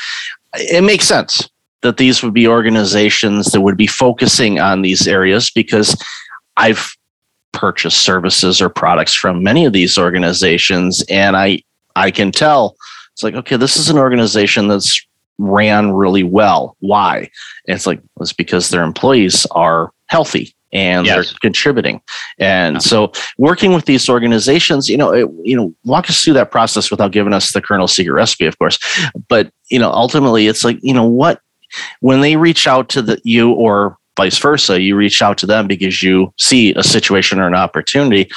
it 0.56 0.84
makes 0.84 1.08
sense 1.08 1.48
that 1.82 1.98
these 1.98 2.24
would 2.24 2.34
be 2.34 2.48
organizations 2.48 3.48
that 3.48 3.62
would 3.62 3.78
be 3.78 3.88
focusing 3.88 4.60
on 4.60 4.82
these 4.82 5.08
areas 5.08 5.52
because 5.52 5.96
I've 6.58 6.96
purchased 7.54 8.04
services 8.04 8.62
or 8.62 8.70
products 8.70 9.14
from 9.14 9.44
many 9.44 9.66
of 9.66 9.74
these 9.74 9.98
organizations, 9.98 11.04
and 11.10 11.36
I 11.36 11.64
I 11.96 12.12
can 12.12 12.32
tell 12.32 12.76
it's 13.14 13.24
like 13.24 13.36
okay, 13.36 13.58
this 13.58 13.78
is 13.78 13.90
an 13.90 13.98
organization 13.98 14.68
that's 14.68 15.06
ran 15.38 15.92
really 15.92 16.24
well. 16.24 16.76
Why? 16.80 17.30
And 17.68 17.76
it's 17.76 17.88
like 17.88 18.02
it's 18.20 18.34
because 18.34 18.70
their 18.70 18.84
employees 18.84 19.46
are 19.52 19.92
healthy 20.08 20.54
and 20.74 21.06
yes. 21.06 21.16
they're 21.16 21.38
contributing. 21.42 22.02
And 22.40 22.76
yeah. 22.76 22.80
so 22.80 23.12
working 23.38 23.74
with 23.74 23.86
these 23.86 24.08
organizations, 24.10 24.90
you 24.90 24.98
know, 24.98 25.12
it, 25.12 25.30
you 25.44 25.56
know, 25.56 25.74
walk 25.84 26.10
us 26.10 26.24
through 26.24 26.34
that 26.34 26.52
process 26.52 26.90
without 26.90 27.12
giving 27.12 27.34
us 27.34 27.52
the 27.52 27.62
Colonel 27.62 27.88
secret 27.88 28.14
recipe, 28.14 28.46
of 28.46 28.58
course. 28.58 28.80
But, 29.28 29.52
you 29.70 29.80
know, 29.80 29.92
ultimately 29.92 30.48
it's 30.48 30.64
like, 30.64 30.80
you 30.82 30.94
know, 30.94 31.06
what 31.06 31.42
when 32.00 32.22
they 32.22 32.36
reach 32.36 32.68
out 32.68 32.90
to 32.90 33.02
the 33.02 33.20
you 33.24 33.52
or 33.52 33.98
vice 34.18 34.38
versa, 34.38 34.82
you 34.82 34.96
reach 34.96 35.22
out 35.22 35.38
to 35.40 35.46
them 35.46 35.68
because 35.68 36.04
you 36.04 36.34
see 36.38 36.74
a 36.76 36.84
situation 36.84 37.40
or 37.40 37.48
an 37.48 37.56
opportunity. 37.56 38.30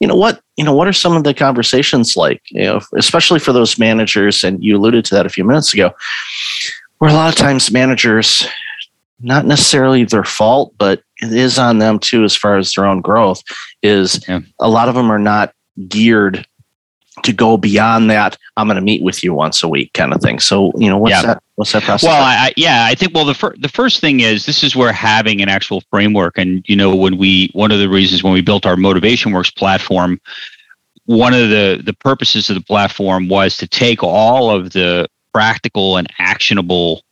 You 0.00 0.08
know 0.08 0.16
what? 0.16 0.42
You 0.56 0.64
know 0.64 0.74
what 0.74 0.88
are 0.88 0.92
some 0.92 1.16
of 1.16 1.24
the 1.24 1.34
conversations 1.34 2.16
like? 2.16 2.42
You 2.50 2.64
know, 2.64 2.80
especially 2.96 3.38
for 3.38 3.52
those 3.52 3.78
managers, 3.78 4.44
and 4.44 4.62
you 4.62 4.76
alluded 4.76 5.04
to 5.06 5.14
that 5.14 5.26
a 5.26 5.30
few 5.30 5.44
minutes 5.44 5.72
ago, 5.72 5.92
where 6.98 7.10
a 7.10 7.14
lot 7.14 7.32
of 7.32 7.38
times 7.38 7.70
managers 7.70 8.46
not 9.20 9.46
necessarily 9.46 10.04
their 10.04 10.24
fault, 10.24 10.74
but 10.78 11.02
it 11.20 11.32
is 11.32 11.58
on 11.58 11.78
them 11.78 11.98
too, 11.98 12.24
as 12.24 12.36
far 12.36 12.58
as 12.58 12.72
their 12.72 12.86
own 12.86 13.00
growth. 13.00 13.42
Is 13.82 14.26
yeah. 14.28 14.40
a 14.60 14.68
lot 14.68 14.88
of 14.88 14.94
them 14.94 15.10
are 15.10 15.18
not 15.18 15.54
geared 15.88 16.46
to 17.22 17.32
go 17.32 17.56
beyond 17.56 18.10
that. 18.10 18.36
I'm 18.56 18.66
going 18.66 18.76
to 18.76 18.82
meet 18.82 19.02
with 19.02 19.22
you 19.22 19.34
once 19.34 19.62
a 19.62 19.68
week, 19.68 19.92
kind 19.92 20.12
of 20.12 20.20
thing. 20.20 20.38
So, 20.38 20.72
you 20.76 20.88
know, 20.88 20.98
what's 20.98 21.12
yeah. 21.12 21.22
that? 21.22 21.42
What's 21.56 21.72
that 21.72 21.82
process? 21.82 22.08
Well, 22.08 22.22
I, 22.22 22.52
yeah, 22.56 22.86
I 22.88 22.94
think. 22.94 23.14
Well, 23.14 23.24
the 23.24 23.34
first 23.34 23.60
the 23.60 23.68
first 23.68 24.00
thing 24.00 24.20
is 24.20 24.46
this 24.46 24.64
is 24.64 24.74
where 24.74 24.92
having 24.92 25.40
an 25.40 25.48
actual 25.48 25.82
framework, 25.90 26.38
and 26.38 26.64
you 26.68 26.76
know, 26.76 26.94
when 26.94 27.18
we 27.18 27.50
one 27.52 27.70
of 27.70 27.78
the 27.78 27.88
reasons 27.88 28.22
when 28.22 28.32
we 28.32 28.40
built 28.40 28.66
our 28.66 28.76
Motivation 28.76 29.32
Works 29.32 29.50
platform, 29.50 30.20
one 31.06 31.34
of 31.34 31.50
the 31.50 31.80
the 31.84 31.92
purposes 31.92 32.48
of 32.50 32.54
the 32.54 32.62
platform 32.62 33.28
was 33.28 33.56
to 33.58 33.66
take 33.66 34.02
all 34.02 34.50
of 34.50 34.72
the 34.72 35.08
practical 35.32 35.96
and 35.96 36.08
actionable 36.18 37.02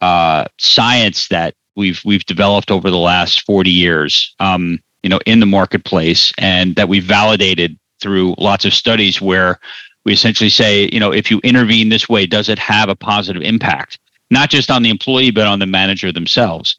uh, 0.00 0.44
science 0.58 1.28
that 1.28 1.54
we've 1.76 2.00
we've 2.04 2.24
developed 2.24 2.70
over 2.70 2.90
the 2.90 2.98
last 2.98 3.42
40 3.42 3.70
years 3.70 4.34
um, 4.40 4.78
you 5.02 5.10
know 5.10 5.20
in 5.26 5.40
the 5.40 5.46
marketplace 5.46 6.32
and 6.38 6.76
that 6.76 6.88
we've 6.88 7.04
validated 7.04 7.78
through 8.00 8.34
lots 8.38 8.64
of 8.64 8.74
studies 8.74 9.20
where 9.20 9.58
we 10.04 10.12
essentially 10.12 10.50
say 10.50 10.88
you 10.92 11.00
know 11.00 11.12
if 11.12 11.30
you 11.30 11.40
intervene 11.44 11.88
this 11.88 12.08
way 12.08 12.26
does 12.26 12.48
it 12.48 12.58
have 12.58 12.88
a 12.88 12.96
positive 12.96 13.42
impact? 13.42 13.98
Not 14.30 14.50
just 14.50 14.70
on 14.70 14.82
the 14.82 14.90
employee 14.90 15.30
but 15.30 15.46
on 15.46 15.58
the 15.58 15.66
manager 15.66 16.12
themselves. 16.12 16.78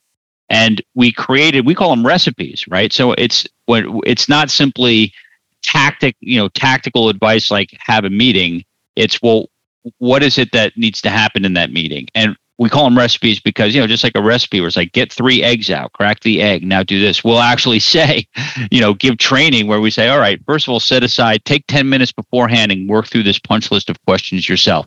And 0.49 0.81
we 0.95 1.11
created 1.11 1.65
we 1.65 1.75
call 1.75 1.89
them 1.91 2.05
recipes 2.05 2.65
right? 2.67 2.91
So 2.91 3.13
it's 3.13 3.47
what 3.65 3.83
it's 4.05 4.29
not 4.29 4.49
simply 4.49 5.13
tactic 5.61 6.15
you 6.21 6.39
know 6.39 6.49
tactical 6.49 7.09
advice 7.09 7.51
like 7.51 7.77
have 7.79 8.05
a 8.05 8.09
meeting. 8.09 8.63
It's 8.95 9.21
well 9.21 9.49
what 9.97 10.23
is 10.23 10.37
it 10.37 10.51
that 10.51 10.75
needs 10.77 11.01
to 11.01 11.09
happen 11.09 11.45
in 11.45 11.53
that 11.53 11.71
meeting? 11.71 12.07
And 12.15 12.35
we 12.59 12.69
call 12.69 12.83
them 12.83 12.97
recipes 12.97 13.39
because 13.39 13.73
you 13.73 13.81
know 13.81 13.87
just 13.87 14.03
like 14.03 14.15
a 14.15 14.21
recipe 14.21 14.59
where 14.59 14.67
it's 14.67 14.75
like 14.75 14.91
get 14.91 15.11
three 15.11 15.41
eggs 15.41 15.71
out 15.71 15.93
crack 15.93 16.19
the 16.19 16.41
egg 16.41 16.63
now 16.63 16.83
do 16.83 16.99
this. 16.99 17.23
We'll 17.23 17.39
actually 17.39 17.79
say 17.95 18.27
you 18.69 18.81
know 18.81 18.93
give 18.93 19.17
training 19.17 19.65
where 19.65 19.81
we 19.81 19.89
say 19.89 20.09
all 20.09 20.19
right 20.19 20.39
first 20.45 20.67
of 20.67 20.73
all 20.73 20.79
set 20.79 21.01
aside 21.01 21.43
take 21.45 21.65
10 21.67 21.89
minutes 21.89 22.11
beforehand 22.11 22.71
and 22.71 22.87
work 22.87 23.07
through 23.07 23.23
this 23.23 23.39
punch 23.39 23.71
list 23.71 23.89
of 23.89 24.03
questions 24.05 24.47
yourself. 24.47 24.85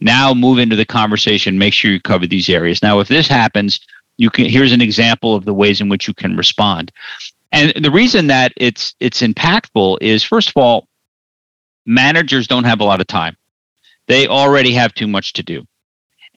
Now 0.00 0.32
move 0.32 0.58
into 0.58 0.76
the 0.76 0.86
conversation 0.86 1.58
make 1.58 1.74
sure 1.74 1.90
you 1.90 2.00
cover 2.00 2.26
these 2.26 2.48
areas. 2.48 2.82
Now 2.82 3.00
if 3.00 3.08
this 3.08 3.26
happens 3.28 3.80
you 4.16 4.30
can 4.30 4.46
here's 4.46 4.72
an 4.72 4.80
example 4.80 5.34
of 5.34 5.44
the 5.44 5.54
ways 5.54 5.80
in 5.80 5.88
which 5.88 6.08
you 6.08 6.14
can 6.14 6.36
respond. 6.36 6.92
And 7.50 7.72
the 7.84 7.90
reason 7.90 8.28
that 8.28 8.52
it's 8.56 8.94
it's 9.00 9.22
impactful 9.22 9.98
is 10.00 10.22
first 10.22 10.50
of 10.50 10.56
all 10.56 10.86
managers 11.84 12.46
don't 12.46 12.64
have 12.64 12.80
a 12.80 12.84
lot 12.84 13.00
of 13.00 13.08
time. 13.08 13.36
They 14.06 14.28
already 14.28 14.72
have 14.72 14.94
too 14.94 15.08
much 15.08 15.32
to 15.34 15.42
do 15.42 15.66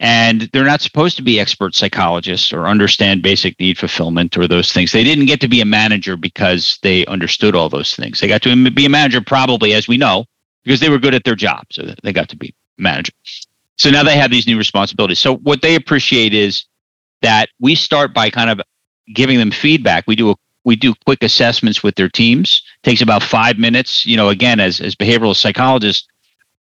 and 0.02 0.50
they're 0.52 0.66
not 0.66 0.82
supposed 0.82 1.16
to 1.16 1.22
be 1.22 1.40
expert 1.40 1.76
psychologists 1.76 2.52
or 2.52 2.66
understand 2.66 3.22
basic 3.22 3.58
need 3.60 3.78
fulfillment 3.78 4.36
or 4.36 4.48
those 4.48 4.74
things. 4.74 4.92
They 4.92 5.04
didn't 5.04 5.28
get 5.28 5.40
to 5.42 5.48
be 5.48 5.62
a 5.62 5.66
manager 5.66 6.18
because 6.18 6.80
they 6.82 7.06
understood 7.06 7.56
all 7.56 7.70
those 7.70 7.94
things. 7.96 8.20
They 8.20 8.28
got 8.28 8.42
to 8.42 8.72
be 8.72 8.86
a 8.88 8.90
manager 8.90 9.22
probably, 9.22 9.74
as 9.74 9.88
we 9.88 9.98
know, 9.98 10.26
because 10.64 10.80
they 10.80 10.90
were 10.90 10.98
good 10.98 11.14
at 11.14 11.24
their 11.24 11.36
job. 11.36 11.66
So 11.72 11.94
they 12.02 12.12
got 12.12 12.30
to 12.30 12.36
be 12.36 12.56
manager. 12.80 13.14
So 13.78 13.92
now 13.92 14.02
they 14.02 14.18
have 14.18 14.32
these 14.32 14.48
new 14.48 14.58
responsibilities. 14.58 15.20
So 15.20 15.38
what 15.38 15.62
they 15.62 15.76
appreciate 15.76 16.34
is 16.34 16.66
that 17.22 17.50
we 17.60 17.76
start 17.76 18.12
by 18.12 18.32
kind 18.32 18.50
of 18.50 18.60
giving 19.14 19.38
them 19.38 19.52
feedback. 19.52 20.06
We 20.08 20.16
do 20.16 20.32
a 20.32 20.36
we 20.64 20.76
do 20.76 20.94
quick 21.06 21.24
assessments 21.24 21.84
with 21.84 21.96
their 21.96 22.10
teams. 22.10 22.62
It 22.84 22.90
takes 22.90 23.02
about 23.02 23.24
five 23.24 23.58
minutes. 23.58 24.06
You 24.06 24.18
know, 24.18 24.30
again, 24.30 24.60
as 24.60 24.82
as 24.82 24.96
behavioral 24.96 25.36
psychologists, 25.36 26.08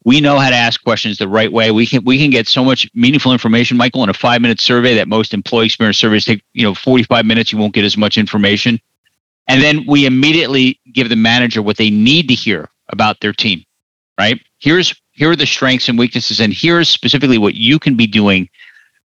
we 0.04 0.20
know 0.20 0.38
how 0.38 0.50
to 0.50 0.56
ask 0.56 0.82
questions 0.82 1.18
the 1.18 1.28
right 1.28 1.52
way. 1.52 1.70
We 1.70 1.86
can 1.86 2.04
we 2.04 2.18
can 2.18 2.30
get 2.30 2.46
so 2.46 2.64
much 2.64 2.88
meaningful 2.94 3.32
information, 3.32 3.76
Michael, 3.76 4.02
in 4.04 4.08
a 4.08 4.14
five 4.14 4.40
minute 4.40 4.60
survey 4.60 4.94
that 4.94 5.08
most 5.08 5.34
employee 5.34 5.66
experience 5.66 5.98
surveys 5.98 6.24
take 6.24 6.42
you 6.52 6.62
know 6.62 6.74
45 6.74 7.26
minutes. 7.26 7.52
You 7.52 7.58
won't 7.58 7.74
get 7.74 7.84
as 7.84 7.96
much 7.96 8.16
information, 8.16 8.80
and 9.48 9.62
then 9.62 9.84
we 9.86 10.06
immediately 10.06 10.80
give 10.92 11.08
the 11.08 11.16
manager 11.16 11.62
what 11.62 11.76
they 11.76 11.90
need 11.90 12.28
to 12.28 12.34
hear 12.34 12.68
about 12.90 13.20
their 13.20 13.32
team. 13.32 13.64
Right 14.18 14.40
here's 14.58 15.00
here 15.12 15.30
are 15.30 15.36
the 15.36 15.46
strengths 15.46 15.88
and 15.88 15.98
weaknesses, 15.98 16.40
and 16.40 16.52
here's 16.52 16.88
specifically 16.88 17.38
what 17.38 17.54
you 17.54 17.78
can 17.78 17.96
be 17.96 18.06
doing 18.06 18.48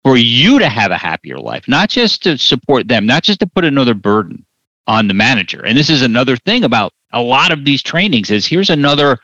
for 0.05 0.17
you 0.17 0.59
to 0.59 0.69
have 0.69 0.91
a 0.91 0.97
happier 0.97 1.39
life, 1.39 1.69
not 1.69 1.91
just 1.91 2.23
to 2.23 2.39
support 2.39 2.89
them, 2.89 3.05
not 3.05 3.23
just 3.23 3.41
to 3.41 3.47
put 3.47 3.65
another 3.65 3.95
burden 3.95 4.45
on 4.87 5.09
the 5.09 5.15
manager. 5.15 5.65
And 5.65 5.77
this 5.77 5.91
is 5.91 6.01
another 6.01 6.37
thing 6.37 6.65
about 6.65 6.93
a 7.13 7.21
lot 7.21 7.53
of 7.53 7.65
these 7.65 7.83
trainings 7.83 8.31
is 8.31 8.47
here's 8.47 8.71
another, 8.71 9.19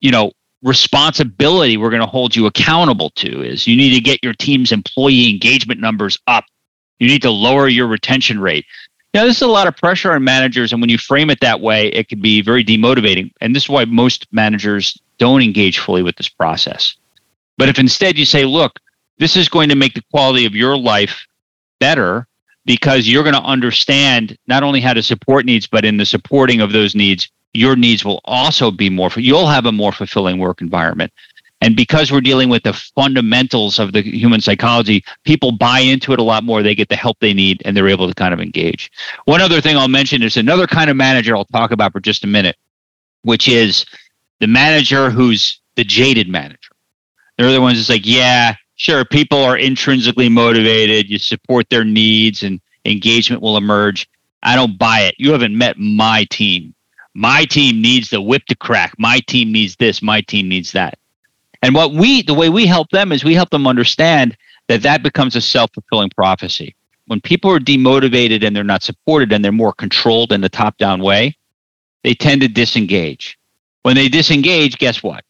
you 0.00 0.10
know, 0.10 0.32
responsibility 0.62 1.76
we're 1.76 1.90
going 1.90 2.02
to 2.02 2.06
hold 2.06 2.36
you 2.36 2.46
accountable 2.46 3.10
to 3.10 3.42
is 3.42 3.66
you 3.66 3.76
need 3.76 3.94
to 3.94 4.00
get 4.00 4.22
your 4.22 4.34
team's 4.34 4.72
employee 4.72 5.30
engagement 5.30 5.80
numbers 5.80 6.18
up. 6.26 6.44
You 6.98 7.08
need 7.08 7.22
to 7.22 7.30
lower 7.30 7.68
your 7.68 7.86
retention 7.86 8.40
rate. 8.40 8.66
Now, 9.12 9.24
this 9.24 9.36
is 9.36 9.42
a 9.42 9.48
lot 9.48 9.66
of 9.66 9.76
pressure 9.76 10.12
on 10.12 10.22
managers, 10.22 10.72
and 10.72 10.80
when 10.80 10.90
you 10.90 10.98
frame 10.98 11.30
it 11.30 11.40
that 11.40 11.60
way, 11.60 11.88
it 11.88 12.08
can 12.08 12.20
be 12.20 12.42
very 12.42 12.64
demotivating. 12.64 13.32
And 13.40 13.56
this 13.56 13.64
is 13.64 13.68
why 13.68 13.84
most 13.84 14.26
managers 14.30 15.00
don't 15.18 15.42
engage 15.42 15.78
fully 15.80 16.02
with 16.02 16.14
this 16.16 16.28
process. 16.28 16.94
But 17.58 17.68
if 17.68 17.78
instead 17.78 18.16
you 18.16 18.24
say, 18.24 18.44
look, 18.44 18.78
this 19.18 19.36
is 19.36 19.48
going 19.48 19.68
to 19.70 19.74
make 19.74 19.94
the 19.94 20.04
quality 20.12 20.46
of 20.46 20.54
your 20.54 20.76
life 20.78 21.26
better 21.80 22.26
because 22.64 23.08
you're 23.08 23.24
going 23.24 23.34
to 23.34 23.42
understand 23.42 24.36
not 24.46 24.62
only 24.62 24.80
how 24.80 24.92
to 24.92 25.02
support 25.02 25.44
needs, 25.44 25.66
but 25.66 25.84
in 25.84 25.96
the 25.96 26.06
supporting 26.06 26.60
of 26.60 26.72
those 26.72 26.94
needs, 26.94 27.28
your 27.52 27.76
needs 27.76 28.04
will 28.04 28.20
also 28.24 28.70
be 28.70 28.90
more, 28.90 29.10
you'll 29.16 29.46
have 29.46 29.66
a 29.66 29.72
more 29.72 29.92
fulfilling 29.92 30.38
work 30.38 30.60
environment. 30.60 31.12
And 31.62 31.76
because 31.76 32.10
we're 32.10 32.22
dealing 32.22 32.48
with 32.48 32.62
the 32.62 32.72
fundamentals 32.72 33.78
of 33.78 33.92
the 33.92 34.00
human 34.00 34.40
psychology, 34.40 35.04
people 35.24 35.52
buy 35.52 35.80
into 35.80 36.12
it 36.12 36.18
a 36.18 36.22
lot 36.22 36.42
more. 36.42 36.62
They 36.62 36.74
get 36.74 36.88
the 36.88 36.96
help 36.96 37.18
they 37.20 37.34
need 37.34 37.60
and 37.64 37.76
they're 37.76 37.88
able 37.88 38.08
to 38.08 38.14
kind 38.14 38.32
of 38.32 38.40
engage. 38.40 38.90
One 39.26 39.42
other 39.42 39.60
thing 39.60 39.76
I'll 39.76 39.88
mention 39.88 40.22
is 40.22 40.38
another 40.38 40.66
kind 40.66 40.88
of 40.88 40.96
manager 40.96 41.36
I'll 41.36 41.44
talk 41.44 41.70
about 41.70 41.92
for 41.92 42.00
just 42.00 42.24
a 42.24 42.26
minute, 42.26 42.56
which 43.22 43.46
is 43.46 43.84
the 44.38 44.46
manager 44.46 45.10
who's 45.10 45.60
the 45.74 45.84
jaded 45.84 46.28
manager. 46.28 46.70
They're 47.36 47.52
the 47.52 47.60
ones 47.60 47.76
that's 47.76 47.90
like, 47.90 48.06
yeah, 48.06 48.54
sure, 48.76 49.04
people 49.04 49.38
are 49.38 49.58
intrinsically 49.58 50.30
motivated. 50.30 51.10
You 51.10 51.18
support 51.18 51.68
their 51.68 51.84
needs 51.84 52.42
and 52.42 52.60
engagement 52.86 53.42
will 53.42 53.58
emerge. 53.58 54.08
I 54.42 54.56
don't 54.56 54.78
buy 54.78 55.00
it. 55.00 55.14
You 55.18 55.32
haven't 55.32 55.56
met 55.56 55.78
my 55.78 56.26
team. 56.30 56.74
My 57.14 57.44
team 57.44 57.82
needs 57.82 58.10
the 58.10 58.20
whip 58.20 58.44
to 58.46 58.56
crack. 58.56 58.94
My 58.98 59.20
team 59.26 59.52
needs 59.52 59.76
this. 59.76 60.02
My 60.02 60.20
team 60.20 60.48
needs 60.48 60.72
that. 60.72 60.98
And 61.62 61.74
what 61.74 61.92
we, 61.92 62.22
the 62.22 62.34
way 62.34 62.48
we 62.48 62.66
help 62.66 62.90
them 62.90 63.12
is 63.12 63.24
we 63.24 63.34
help 63.34 63.50
them 63.50 63.66
understand 63.66 64.36
that 64.68 64.82
that 64.82 65.02
becomes 65.02 65.36
a 65.36 65.40
self 65.40 65.70
fulfilling 65.74 66.10
prophecy. 66.10 66.74
When 67.06 67.20
people 67.20 67.50
are 67.50 67.58
demotivated 67.58 68.44
and 68.44 68.54
they're 68.54 68.62
not 68.62 68.82
supported 68.82 69.32
and 69.32 69.44
they're 69.44 69.50
more 69.50 69.72
controlled 69.72 70.32
in 70.32 70.40
the 70.40 70.48
top 70.48 70.78
down 70.78 71.02
way, 71.02 71.36
they 72.04 72.14
tend 72.14 72.40
to 72.42 72.48
disengage. 72.48 73.36
When 73.82 73.96
they 73.96 74.08
disengage, 74.08 74.78
guess 74.78 75.02
what? 75.02 75.24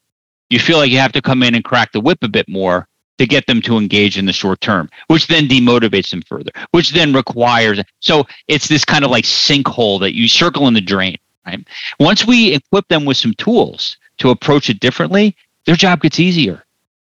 You 0.51 0.59
feel 0.59 0.79
like 0.79 0.91
you 0.91 0.99
have 0.99 1.13
to 1.13 1.23
come 1.23 1.43
in 1.43 1.55
and 1.55 1.65
crack 1.65 1.93
the 1.93 2.01
whip 2.01 2.19
a 2.23 2.29
bit 2.29 2.49
more 2.49 2.87
to 3.19 3.27
get 3.27 3.47
them 3.47 3.63
to 3.63 3.79
engage 3.79 4.19
in 4.19 4.27
the 4.27 4.33
short 4.33 4.61
term, 4.61 4.91
which 5.09 5.27
then 5.27 5.47
demotivates 5.47 6.11
them 6.11 6.23
further, 6.23 6.51
which 6.73 6.91
then 6.91 7.13
requires. 7.13 7.81
So 8.01 8.25
it's 8.49 8.69
this 8.69 8.85
kind 8.85 9.05
of 9.05 9.11
like 9.11 9.25
sinkhole 9.25 10.01
that 10.01 10.15
you 10.15 10.29
circle 10.29 10.69
in 10.69 10.75
the 10.75 10.81
drain. 10.81 11.17
Right? 11.47 11.67
Once 11.99 12.27
we 12.27 12.55
equip 12.55 12.87
them 12.89 13.05
with 13.05 13.17
some 13.17 13.35
tools 13.35 13.97
to 14.19 14.31
approach 14.31 14.69
it 14.69 14.81
differently, 14.81 15.37
their 15.65 15.77
job 15.77 16.03
gets 16.03 16.21
easier 16.21 16.65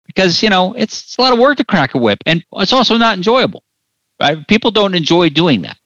because 0.06 0.42
you 0.42 0.50
know 0.50 0.74
it's, 0.74 1.04
it's 1.04 1.18
a 1.18 1.22
lot 1.22 1.34
of 1.34 1.40
work 1.40 1.58
to 1.58 1.66
crack 1.66 1.94
a 1.94 1.98
whip, 1.98 2.20
and 2.26 2.44
it's 2.54 2.74
also 2.74 2.98
not 2.98 3.18
enjoyable. 3.18 3.64
Right? 4.20 4.48
People 4.48 4.72
don't 4.72 4.96
enjoy 4.96 5.30
doing 5.30 5.64
that. 5.64 5.78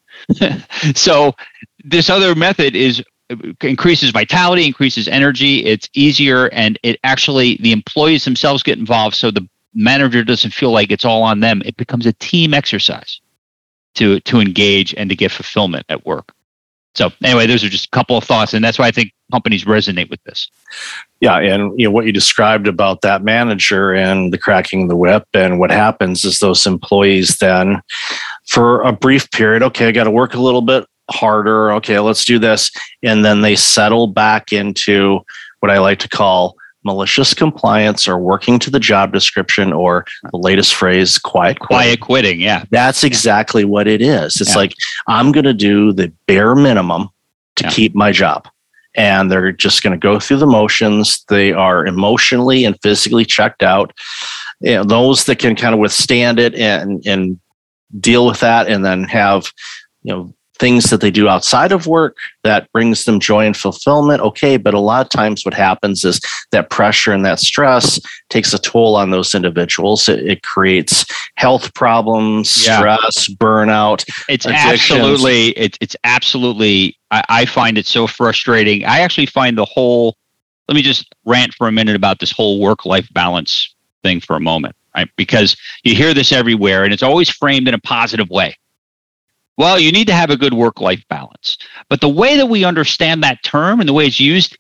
so 0.96 1.36
this 1.84 2.10
other 2.10 2.36
method 2.36 2.76
is 2.76 3.04
uh, 3.30 3.36
increases 3.62 4.12
vitality, 4.12 4.66
increases 4.66 5.08
energy. 5.08 5.66
It's 5.66 5.90
easier, 5.94 6.48
and 6.48 6.80
it 6.84 7.00
actually 7.04 7.58
the 7.58 7.72
employees 7.72 8.24
themselves 8.24 8.64
get 8.64 8.78
involved. 8.78 9.16
So 9.16 9.32
the 9.32 9.48
manager 9.74 10.24
doesn't 10.24 10.52
feel 10.54 10.72
like 10.72 10.92
it's 10.92 11.06
all 11.06 11.24
on 11.24 11.40
them. 11.40 11.62
It 11.66 11.78
becomes 11.78 12.06
a 12.06 12.14
team 12.14 12.54
exercise 12.54 13.20
to 13.96 14.20
to 14.22 14.40
engage 14.40 14.94
and 14.96 15.10
to 15.10 15.16
get 15.16 15.32
fulfillment 15.32 15.86
at 15.90 16.06
work. 16.06 16.32
So 16.94 17.10
anyway, 17.24 17.48
those 17.48 17.64
are 17.64 17.70
just 17.70 17.86
a 17.86 17.92
couple 17.92 18.18
of 18.18 18.24
thoughts, 18.24 18.54
and 18.54 18.64
that's 18.64 18.78
why 18.78 18.88
I 18.88 18.92
think 18.92 19.14
companies 19.32 19.64
resonate 19.64 20.10
with 20.10 20.22
this. 20.24 20.50
Yeah, 21.22 21.38
and 21.38 21.80
you 21.80 21.86
know 21.86 21.92
what 21.92 22.06
you 22.06 22.12
described 22.12 22.68
about 22.68 23.02
that 23.02 23.24
manager 23.24 23.94
and 23.94 24.34
the 24.34 24.38
cracking 24.38 24.88
the 24.88 24.96
whip, 24.96 25.26
and 25.34 25.60
what 25.60 25.72
happens 25.72 26.26
is 26.26 26.40
those 26.40 26.66
employees 26.66 27.38
then, 27.38 27.82
for 28.48 28.82
a 28.82 28.92
brief 28.92 29.32
period, 29.32 29.64
okay, 29.64 29.88
I 29.88 29.92
got 29.92 30.04
to 30.04 30.12
work 30.12 30.34
a 30.34 30.42
little 30.42 30.62
bit 30.62 30.86
harder. 31.10 31.72
Okay, 31.74 32.00
let's 32.00 32.26
do 32.26 32.40
this, 32.40 32.70
and 33.04 33.24
then 33.24 33.42
they 33.42 33.56
settle 33.56 34.08
back 34.08 34.52
into 34.52 35.22
what 35.62 35.72
I 35.72 35.80
like 35.80 36.00
to 36.00 36.10
call 36.10 36.58
malicious 36.84 37.34
compliance 37.34 38.08
or 38.08 38.18
working 38.18 38.58
to 38.60 38.70
the 38.70 38.80
job 38.80 39.14
description 39.14 39.72
or 39.72 40.06
the 40.32 40.38
latest 40.38 40.74
phrase 40.74 41.18
quiet 41.18 41.60
quitting. 41.60 41.76
quiet 41.76 42.00
quitting 42.00 42.40
yeah 42.42 42.64
that's 42.72 43.04
exactly 43.04 43.64
what 43.66 43.88
it 43.88 44.02
is 44.02 44.42
it's 44.42 44.52
yeah. 44.52 44.58
like 44.58 44.74
i'm 45.08 45.32
going 45.32 45.46
to 45.46 45.54
do 45.54 45.94
the 45.94 46.12
bare 46.26 46.56
minimum 46.56 47.10
to 47.56 47.66
yeah. 47.66 47.70
keep 47.70 47.94
my 47.94 48.12
job 48.12 48.48
and 48.96 49.32
they're 49.32 49.52
just 49.52 49.84
going 49.84 49.92
to 49.92 49.98
go 49.98 50.20
through 50.20 50.38
the 50.38 50.48
motions 50.48 51.24
they 51.30 51.54
are 51.54 51.86
emotionally 51.86 52.66
and 52.66 52.80
physically 52.82 53.26
checked 53.26 53.64
out 53.64 53.94
you 54.60 54.76
know, 54.76 54.84
those 54.84 55.26
that 55.26 55.40
can 55.40 55.56
kind 55.56 55.74
of 55.74 55.80
withstand 55.80 56.40
it 56.40 56.56
and 56.56 57.06
and 57.06 57.40
deal 58.00 58.26
with 58.26 58.40
that 58.40 58.68
and 58.68 58.86
then 58.86 59.04
have 59.04 59.52
you 60.04 60.14
know 60.14 60.34
things 60.62 60.92
that 60.92 61.02
they 61.02 61.10
do 61.10 61.28
outside 61.28 61.72
of 61.72 61.88
work 61.88 62.18
that 62.44 62.72
brings 62.72 63.06
them 63.06 63.20
joy 63.20 63.48
and 63.48 63.58
fulfillment 63.58 64.22
okay 64.22 64.58
but 64.58 64.76
a 64.76 64.80
lot 64.80 65.04
of 65.04 65.10
times 65.10 65.44
what 65.44 65.56
happens 65.56 66.06
is 66.06 66.22
that 66.52 66.70
pressure 66.70 67.12
and 67.12 67.26
that 67.26 67.40
stress 67.40 68.00
takes 68.30 68.54
a 68.54 68.60
toll 68.60 68.96
on 68.96 69.10
those 69.10 69.34
individuals 69.34 70.08
it, 70.08 70.20
it 70.20 70.44
creates 70.44 71.04
health 71.36 71.74
problems 71.74 72.64
yeah. 72.64 72.78
stress 72.78 73.28
burnout 73.28 74.06
it's 74.30 74.46
addictions. 74.46 74.92
absolutely 74.92 75.50
it, 75.58 75.76
it's 75.82 75.96
absolutely 76.04 76.96
I, 77.10 77.24
I 77.28 77.46
find 77.46 77.80
it 77.80 77.88
so 77.88 78.06
frustrating 78.06 78.86
i 78.86 79.00
actually 79.00 79.26
find 79.26 79.58
the 79.58 79.66
whole 79.66 80.16
let 80.68 80.76
me 80.76 80.84
just 80.84 81.12
rant 81.26 81.56
for 81.56 81.68
a 81.68 81.72
minute 81.72 81.96
about 81.96 82.20
this 82.20 82.32
whole 82.32 82.60
work 82.60 82.86
life 82.86 83.12
balance 83.14 83.74
thing 84.04 84.22
for 84.22 84.36
a 84.36 84.40
moment 84.40 84.76
right 84.96 85.10
because 85.16 85.58
you 85.84 85.96
hear 85.96 86.14
this 86.14 86.32
everywhere 86.32 86.84
and 86.84 86.94
it's 86.94 87.04
always 87.04 87.32
framed 87.32 87.68
in 87.68 87.74
a 87.74 87.80
positive 87.80 88.30
way 88.30 88.56
well, 89.58 89.80
you 89.80 89.92
need 89.92 90.08
to 90.08 90.14
have 90.14 90.30
a 90.30 90.38
good 90.38 90.54
work 90.54 90.82
life 90.82 91.04
balance. 91.10 91.58
But 91.90 92.02
the 92.02 92.10
way 92.10 92.38
that 92.38 92.48
we 92.48 92.64
understand 92.66 93.24
that 93.24 93.44
term 93.44 93.80
and 93.80 93.88
the 93.88 93.94
way 93.94 94.08
it's 94.08 94.20
used, 94.20 94.58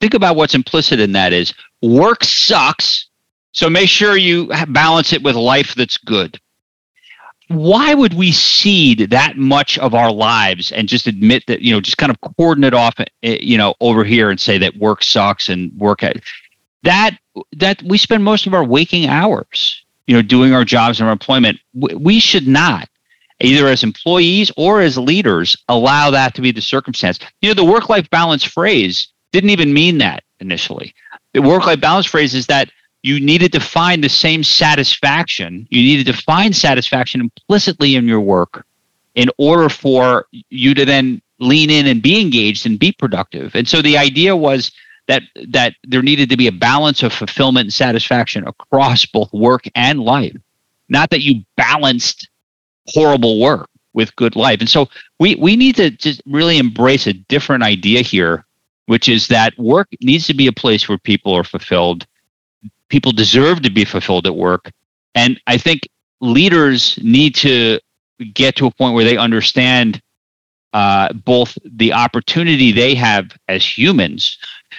think 0.00 0.14
about 0.14 0.36
what's 0.36 0.54
implicit 0.54 1.00
in 1.00 1.12
that 1.12 1.32
is 1.32 1.54
work 1.82 2.24
sucks. 2.24 3.08
So 3.52 3.70
make 3.70 3.88
sure 3.88 4.16
you 4.16 4.50
balance 4.68 5.12
it 5.12 5.22
with 5.22 5.34
life 5.34 5.74
that's 5.74 5.96
good. 5.96 6.38
Why 7.48 7.94
would 7.94 8.12
we 8.12 8.32
cede 8.32 9.10
that 9.10 9.36
much 9.36 9.78
of 9.78 9.94
our 9.94 10.10
lives 10.10 10.72
and 10.72 10.88
just 10.88 11.06
admit 11.06 11.44
that, 11.46 11.62
you 11.62 11.72
know, 11.72 11.80
just 11.80 11.96
kind 11.96 12.10
of 12.10 12.36
cordon 12.36 12.64
it 12.64 12.74
off, 12.74 12.94
eh, 12.98 13.38
you 13.40 13.56
know, 13.56 13.74
over 13.80 14.02
here 14.04 14.30
and 14.30 14.40
say 14.40 14.58
that 14.58 14.76
work 14.76 15.04
sucks 15.04 15.48
and 15.48 15.72
work 15.78 16.02
that 16.82 17.18
that 17.56 17.82
we 17.82 17.98
spend 17.98 18.24
most 18.24 18.46
of 18.46 18.54
our 18.54 18.64
waking 18.64 19.06
hours, 19.06 19.84
you 20.06 20.14
know, 20.14 20.22
doing 20.22 20.52
our 20.52 20.64
jobs 20.64 20.98
and 20.98 21.06
our 21.06 21.12
employment. 21.12 21.58
We 21.74 22.18
should 22.18 22.48
not 22.48 22.88
either 23.40 23.66
as 23.68 23.82
employees 23.82 24.50
or 24.56 24.80
as 24.80 24.96
leaders, 24.96 25.56
allow 25.68 26.10
that 26.10 26.34
to 26.34 26.40
be 26.40 26.52
the 26.52 26.60
circumstance. 26.62 27.18
You 27.42 27.50
know, 27.50 27.54
the 27.54 27.64
work 27.64 27.88
life 27.88 28.08
balance 28.10 28.44
phrase 28.44 29.08
didn't 29.32 29.50
even 29.50 29.72
mean 29.72 29.98
that 29.98 30.24
initially. 30.40 30.94
The 31.32 31.42
work 31.42 31.66
life 31.66 31.80
balance 31.80 32.06
phrase 32.06 32.34
is 32.34 32.46
that 32.46 32.70
you 33.02 33.20
needed 33.20 33.52
to 33.52 33.60
find 33.60 34.02
the 34.02 34.08
same 34.08 34.42
satisfaction, 34.42 35.66
you 35.70 35.82
needed 35.82 36.06
to 36.12 36.22
find 36.22 36.56
satisfaction 36.56 37.20
implicitly 37.20 37.94
in 37.94 38.06
your 38.06 38.20
work 38.20 38.66
in 39.14 39.30
order 39.38 39.68
for 39.68 40.26
you 40.50 40.74
to 40.74 40.84
then 40.84 41.22
lean 41.38 41.70
in 41.70 41.86
and 41.86 42.02
be 42.02 42.20
engaged 42.20 42.66
and 42.66 42.78
be 42.78 42.92
productive. 42.92 43.54
And 43.54 43.68
so 43.68 43.82
the 43.82 43.98
idea 43.98 44.34
was 44.34 44.72
that 45.08 45.22
that 45.48 45.74
there 45.84 46.02
needed 46.02 46.30
to 46.30 46.36
be 46.36 46.48
a 46.48 46.52
balance 46.52 47.02
of 47.02 47.12
fulfillment 47.12 47.66
and 47.66 47.74
satisfaction 47.74 48.46
across 48.46 49.06
both 49.06 49.32
work 49.32 49.64
and 49.74 50.00
life. 50.00 50.36
Not 50.88 51.10
that 51.10 51.22
you 51.22 51.44
balanced 51.56 52.28
horrible 52.88 53.40
work 53.40 53.68
with 53.92 54.14
good 54.16 54.36
life. 54.36 54.60
And 54.60 54.68
so 54.68 54.88
we 55.18 55.34
we 55.36 55.56
need 55.56 55.76
to 55.76 55.90
just 55.90 56.22
really 56.26 56.58
embrace 56.58 57.06
a 57.06 57.12
different 57.12 57.62
idea 57.62 58.02
here, 58.02 58.44
which 58.86 59.08
is 59.08 59.28
that 59.28 59.58
work 59.58 59.88
needs 60.00 60.26
to 60.26 60.34
be 60.34 60.46
a 60.46 60.52
place 60.52 60.88
where 60.88 60.98
people 60.98 61.32
are 61.34 61.44
fulfilled. 61.44 62.06
People 62.88 63.12
deserve 63.12 63.62
to 63.62 63.70
be 63.70 63.84
fulfilled 63.84 64.26
at 64.26 64.36
work. 64.36 64.70
And 65.14 65.40
I 65.46 65.56
think 65.56 65.88
leaders 66.20 66.98
need 67.02 67.34
to 67.36 67.80
get 68.34 68.56
to 68.56 68.66
a 68.66 68.70
point 68.70 68.94
where 68.94 69.04
they 69.04 69.16
understand 69.16 70.00
uh, 70.72 71.12
both 71.12 71.56
the 71.64 71.92
opportunity 71.92 72.70
they 72.70 72.94
have 72.94 73.30
as 73.48 73.64
humans 73.78 74.38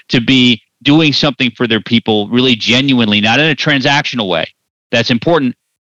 to 0.09 0.21
be 0.21 0.61
doing 0.83 1.11
something 1.11 1.51
for 1.51 1.67
their 1.67 1.81
people 1.81 2.27
really 2.29 2.55
genuinely, 2.55 3.19
not 3.19 3.39
in 3.39 3.49
a 3.49 3.55
transactional 3.55 4.29
way. 4.29 4.45
That's 4.91 5.09
important, 5.09 5.55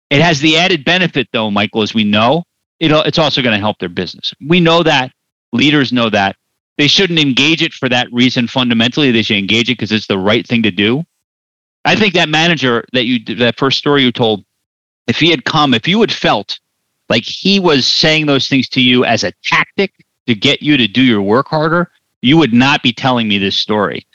it 0.10 0.22
has 0.22 0.40
the 0.40 0.58
added 0.58 0.86
benefit, 0.86 1.28
though, 1.34 1.52
Michael, 1.52 1.82
as 1.82 1.94
we 1.94 2.04
know, 2.04 2.44
it, 2.80 2.92
it's 2.92 3.20
also 3.20 3.42
going 3.42 3.54
to 3.54 3.60
help 3.60 3.80
their 3.80 3.90
business. 3.90 4.34
We 4.46 4.60
know 4.60 4.84
that. 4.84 5.12
Leaders 5.54 5.92
know 5.92 6.10
that. 6.10 6.36
They 6.78 6.88
shouldn't 6.88 7.20
engage 7.20 7.62
it 7.62 7.74
for 7.74 7.90
that 7.90 8.08
reason 8.12 8.48
fundamentally. 8.48 9.12
They 9.12 9.24
should 9.24 9.38
engage 9.38 9.70
it 9.70 9.78
because 9.78 9.92
it's 9.92 10.08
the 10.08 10.18
right 10.18 10.46
thing 10.46 10.64
to 10.64 10.72
do. 10.72 11.04
I 11.86 11.96
think 11.96 12.14
that 12.14 12.30
manager 12.30 12.86
that 12.94 13.06
you 13.06 13.24
that 13.36 13.58
first 13.58 13.78
story 13.78 14.04
you 14.04 14.12
told, 14.12 14.46
if 15.08 15.18
he 15.18 15.32
had 15.32 15.46
come, 15.46 15.74
if 15.74 15.88
you 15.88 16.02
had 16.02 16.12
felt 16.12 16.60
like 17.10 17.24
he 17.24 17.60
was 17.60 17.88
saying 17.88 18.26
those 18.26 18.50
things 18.50 18.68
to 18.70 18.82
you 18.82 19.06
as 19.06 19.24
a 19.24 19.32
tactic 19.44 19.94
to 20.28 20.36
get 20.36 20.62
you 20.62 20.76
to 20.78 20.88
do 20.88 21.02
your 21.02 21.22
work 21.22 21.48
harder, 21.48 21.90
you 22.22 22.38
would 22.38 22.54
not 22.54 22.84
be 22.84 22.92
telling 22.92 23.28
me 23.28 23.38
this 23.38 23.56
story. 23.56 24.06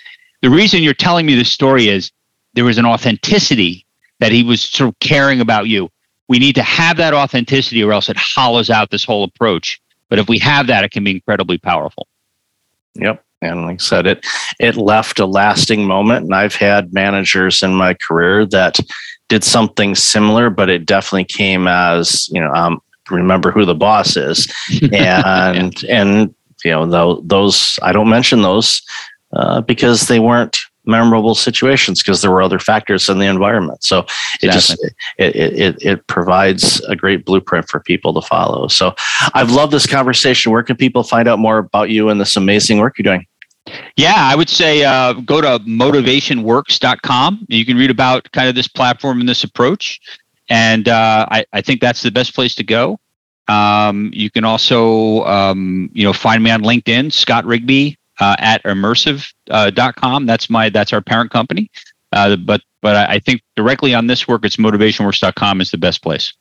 The 0.42 0.50
reason 0.50 0.82
you're 0.82 0.92
telling 0.92 1.24
me 1.24 1.34
this 1.34 1.50
story 1.50 1.88
is 1.88 2.12
there 2.52 2.64
was 2.64 2.76
an 2.76 2.84
authenticity 2.84 3.86
that 4.22 4.30
he 4.30 4.44
was 4.44 4.62
sort 4.62 4.88
of 4.88 4.98
caring 5.00 5.40
about 5.40 5.66
you. 5.66 5.90
We 6.28 6.38
need 6.38 6.54
to 6.54 6.62
have 6.62 6.96
that 6.98 7.12
authenticity 7.12 7.82
or 7.82 7.92
else 7.92 8.08
it 8.08 8.16
hollows 8.16 8.70
out 8.70 8.90
this 8.90 9.04
whole 9.04 9.24
approach. 9.24 9.80
But 10.08 10.20
if 10.20 10.28
we 10.28 10.38
have 10.38 10.68
that, 10.68 10.84
it 10.84 10.92
can 10.92 11.02
be 11.02 11.10
incredibly 11.10 11.58
powerful. 11.58 12.06
Yep. 12.94 13.24
And 13.40 13.62
like 13.62 13.74
I 13.74 13.82
said, 13.82 14.06
it 14.06 14.24
it 14.60 14.76
left 14.76 15.18
a 15.18 15.26
lasting 15.26 15.84
moment. 15.84 16.26
And 16.26 16.34
I've 16.36 16.54
had 16.54 16.92
managers 16.92 17.64
in 17.64 17.74
my 17.74 17.94
career 17.94 18.46
that 18.46 18.78
did 19.28 19.42
something 19.42 19.96
similar, 19.96 20.50
but 20.50 20.70
it 20.70 20.86
definitely 20.86 21.24
came 21.24 21.66
as, 21.66 22.28
you 22.28 22.40
know, 22.40 22.52
um, 22.52 22.80
remember 23.10 23.50
who 23.50 23.64
the 23.64 23.74
boss 23.74 24.16
is. 24.16 24.46
And 24.92 25.82
yeah. 25.82 25.90
and 25.90 26.32
you 26.64 26.70
know, 26.70 27.20
those 27.24 27.76
I 27.82 27.90
don't 27.90 28.08
mention 28.08 28.42
those 28.42 28.82
uh, 29.32 29.62
because 29.62 30.06
they 30.06 30.20
weren't 30.20 30.60
memorable 30.84 31.34
situations 31.34 32.02
because 32.02 32.22
there 32.22 32.30
were 32.30 32.42
other 32.42 32.58
factors 32.58 33.08
in 33.08 33.18
the 33.18 33.26
environment. 33.26 33.82
So 33.84 34.00
it 34.40 34.44
exactly. 34.44 34.50
just 34.52 34.94
it, 35.18 35.36
it 35.36 35.82
it 35.82 36.06
provides 36.06 36.80
a 36.82 36.96
great 36.96 37.24
blueprint 37.24 37.68
for 37.68 37.80
people 37.80 38.12
to 38.14 38.22
follow. 38.26 38.68
So 38.68 38.94
I've 39.34 39.50
loved 39.50 39.72
this 39.72 39.86
conversation. 39.86 40.52
Where 40.52 40.62
can 40.62 40.76
people 40.76 41.02
find 41.02 41.28
out 41.28 41.38
more 41.38 41.58
about 41.58 41.90
you 41.90 42.08
and 42.08 42.20
this 42.20 42.36
amazing 42.36 42.78
work 42.78 42.98
you're 42.98 43.04
doing? 43.04 43.26
Yeah, 43.96 44.14
I 44.16 44.34
would 44.34 44.48
say 44.48 44.82
uh, 44.82 45.12
go 45.12 45.40
to 45.40 45.60
motivationworks.com. 45.60 47.46
You 47.48 47.64
can 47.64 47.76
read 47.76 47.90
about 47.90 48.30
kind 48.32 48.48
of 48.48 48.54
this 48.54 48.66
platform 48.66 49.20
and 49.20 49.28
this 49.28 49.44
approach. 49.44 50.00
And 50.48 50.88
uh, 50.88 51.26
I, 51.30 51.46
I 51.52 51.60
think 51.60 51.80
that's 51.80 52.02
the 52.02 52.10
best 52.10 52.34
place 52.34 52.56
to 52.56 52.64
go. 52.64 52.98
Um, 53.48 54.10
you 54.12 54.30
can 54.30 54.44
also, 54.44 55.24
um, 55.24 55.90
you 55.92 56.04
know, 56.04 56.12
find 56.12 56.42
me 56.42 56.50
on 56.50 56.62
LinkedIn, 56.62 57.12
Scott 57.12 57.44
Rigby 57.44 57.98
uh, 58.20 58.36
at 58.38 58.62
immersyve.com. 58.64 60.22
Uh, 60.22 60.26
that's 60.26 60.50
my 60.50 60.68
that's 60.68 60.92
our 60.92 61.00
parent 61.00 61.30
company. 61.30 61.70
Uh, 62.12 62.36
but 62.36 62.62
but 62.82 62.96
I 62.96 63.20
think 63.20 63.42
directly 63.56 63.94
on 63.94 64.08
this 64.08 64.26
work, 64.26 64.44
it's 64.44 64.56
motivationworks.com 64.56 65.60
is 65.60 65.70
the 65.70 65.78
best 65.78 66.02
place. 66.02 66.32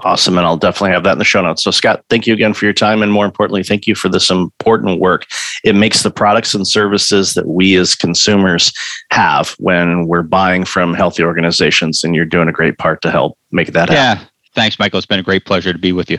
Awesome. 0.00 0.38
And 0.38 0.46
I'll 0.46 0.56
definitely 0.56 0.92
have 0.92 1.04
that 1.04 1.12
in 1.12 1.18
the 1.18 1.24
show 1.24 1.42
notes. 1.42 1.62
So, 1.62 1.70
Scott, 1.70 2.04
thank 2.08 2.26
you 2.26 2.32
again 2.32 2.54
for 2.54 2.64
your 2.64 2.72
time. 2.72 3.02
And 3.02 3.12
more 3.12 3.26
importantly, 3.26 3.62
thank 3.62 3.86
you 3.86 3.94
for 3.94 4.08
this 4.08 4.30
important 4.30 5.00
work. 5.00 5.26
It 5.64 5.74
makes 5.74 6.02
the 6.02 6.10
products 6.10 6.54
and 6.54 6.66
services 6.66 7.34
that 7.34 7.46
we 7.46 7.76
as 7.76 7.94
consumers 7.94 8.72
have 9.10 9.54
when 9.58 10.06
we're 10.06 10.22
buying 10.22 10.64
from 10.64 10.94
healthy 10.94 11.22
organizations. 11.22 12.02
And 12.02 12.14
you're 12.14 12.24
doing 12.24 12.48
a 12.48 12.52
great 12.52 12.78
part 12.78 13.02
to 13.02 13.10
help 13.10 13.38
make 13.50 13.72
that 13.72 13.90
happen. 13.90 14.22
Yeah. 14.22 14.28
Thanks, 14.54 14.78
Michael. 14.78 14.98
It's 14.98 15.06
been 15.06 15.18
a 15.18 15.22
great 15.22 15.44
pleasure 15.44 15.72
to 15.72 15.78
be 15.78 15.92
with 15.92 16.10
you. 16.10 16.18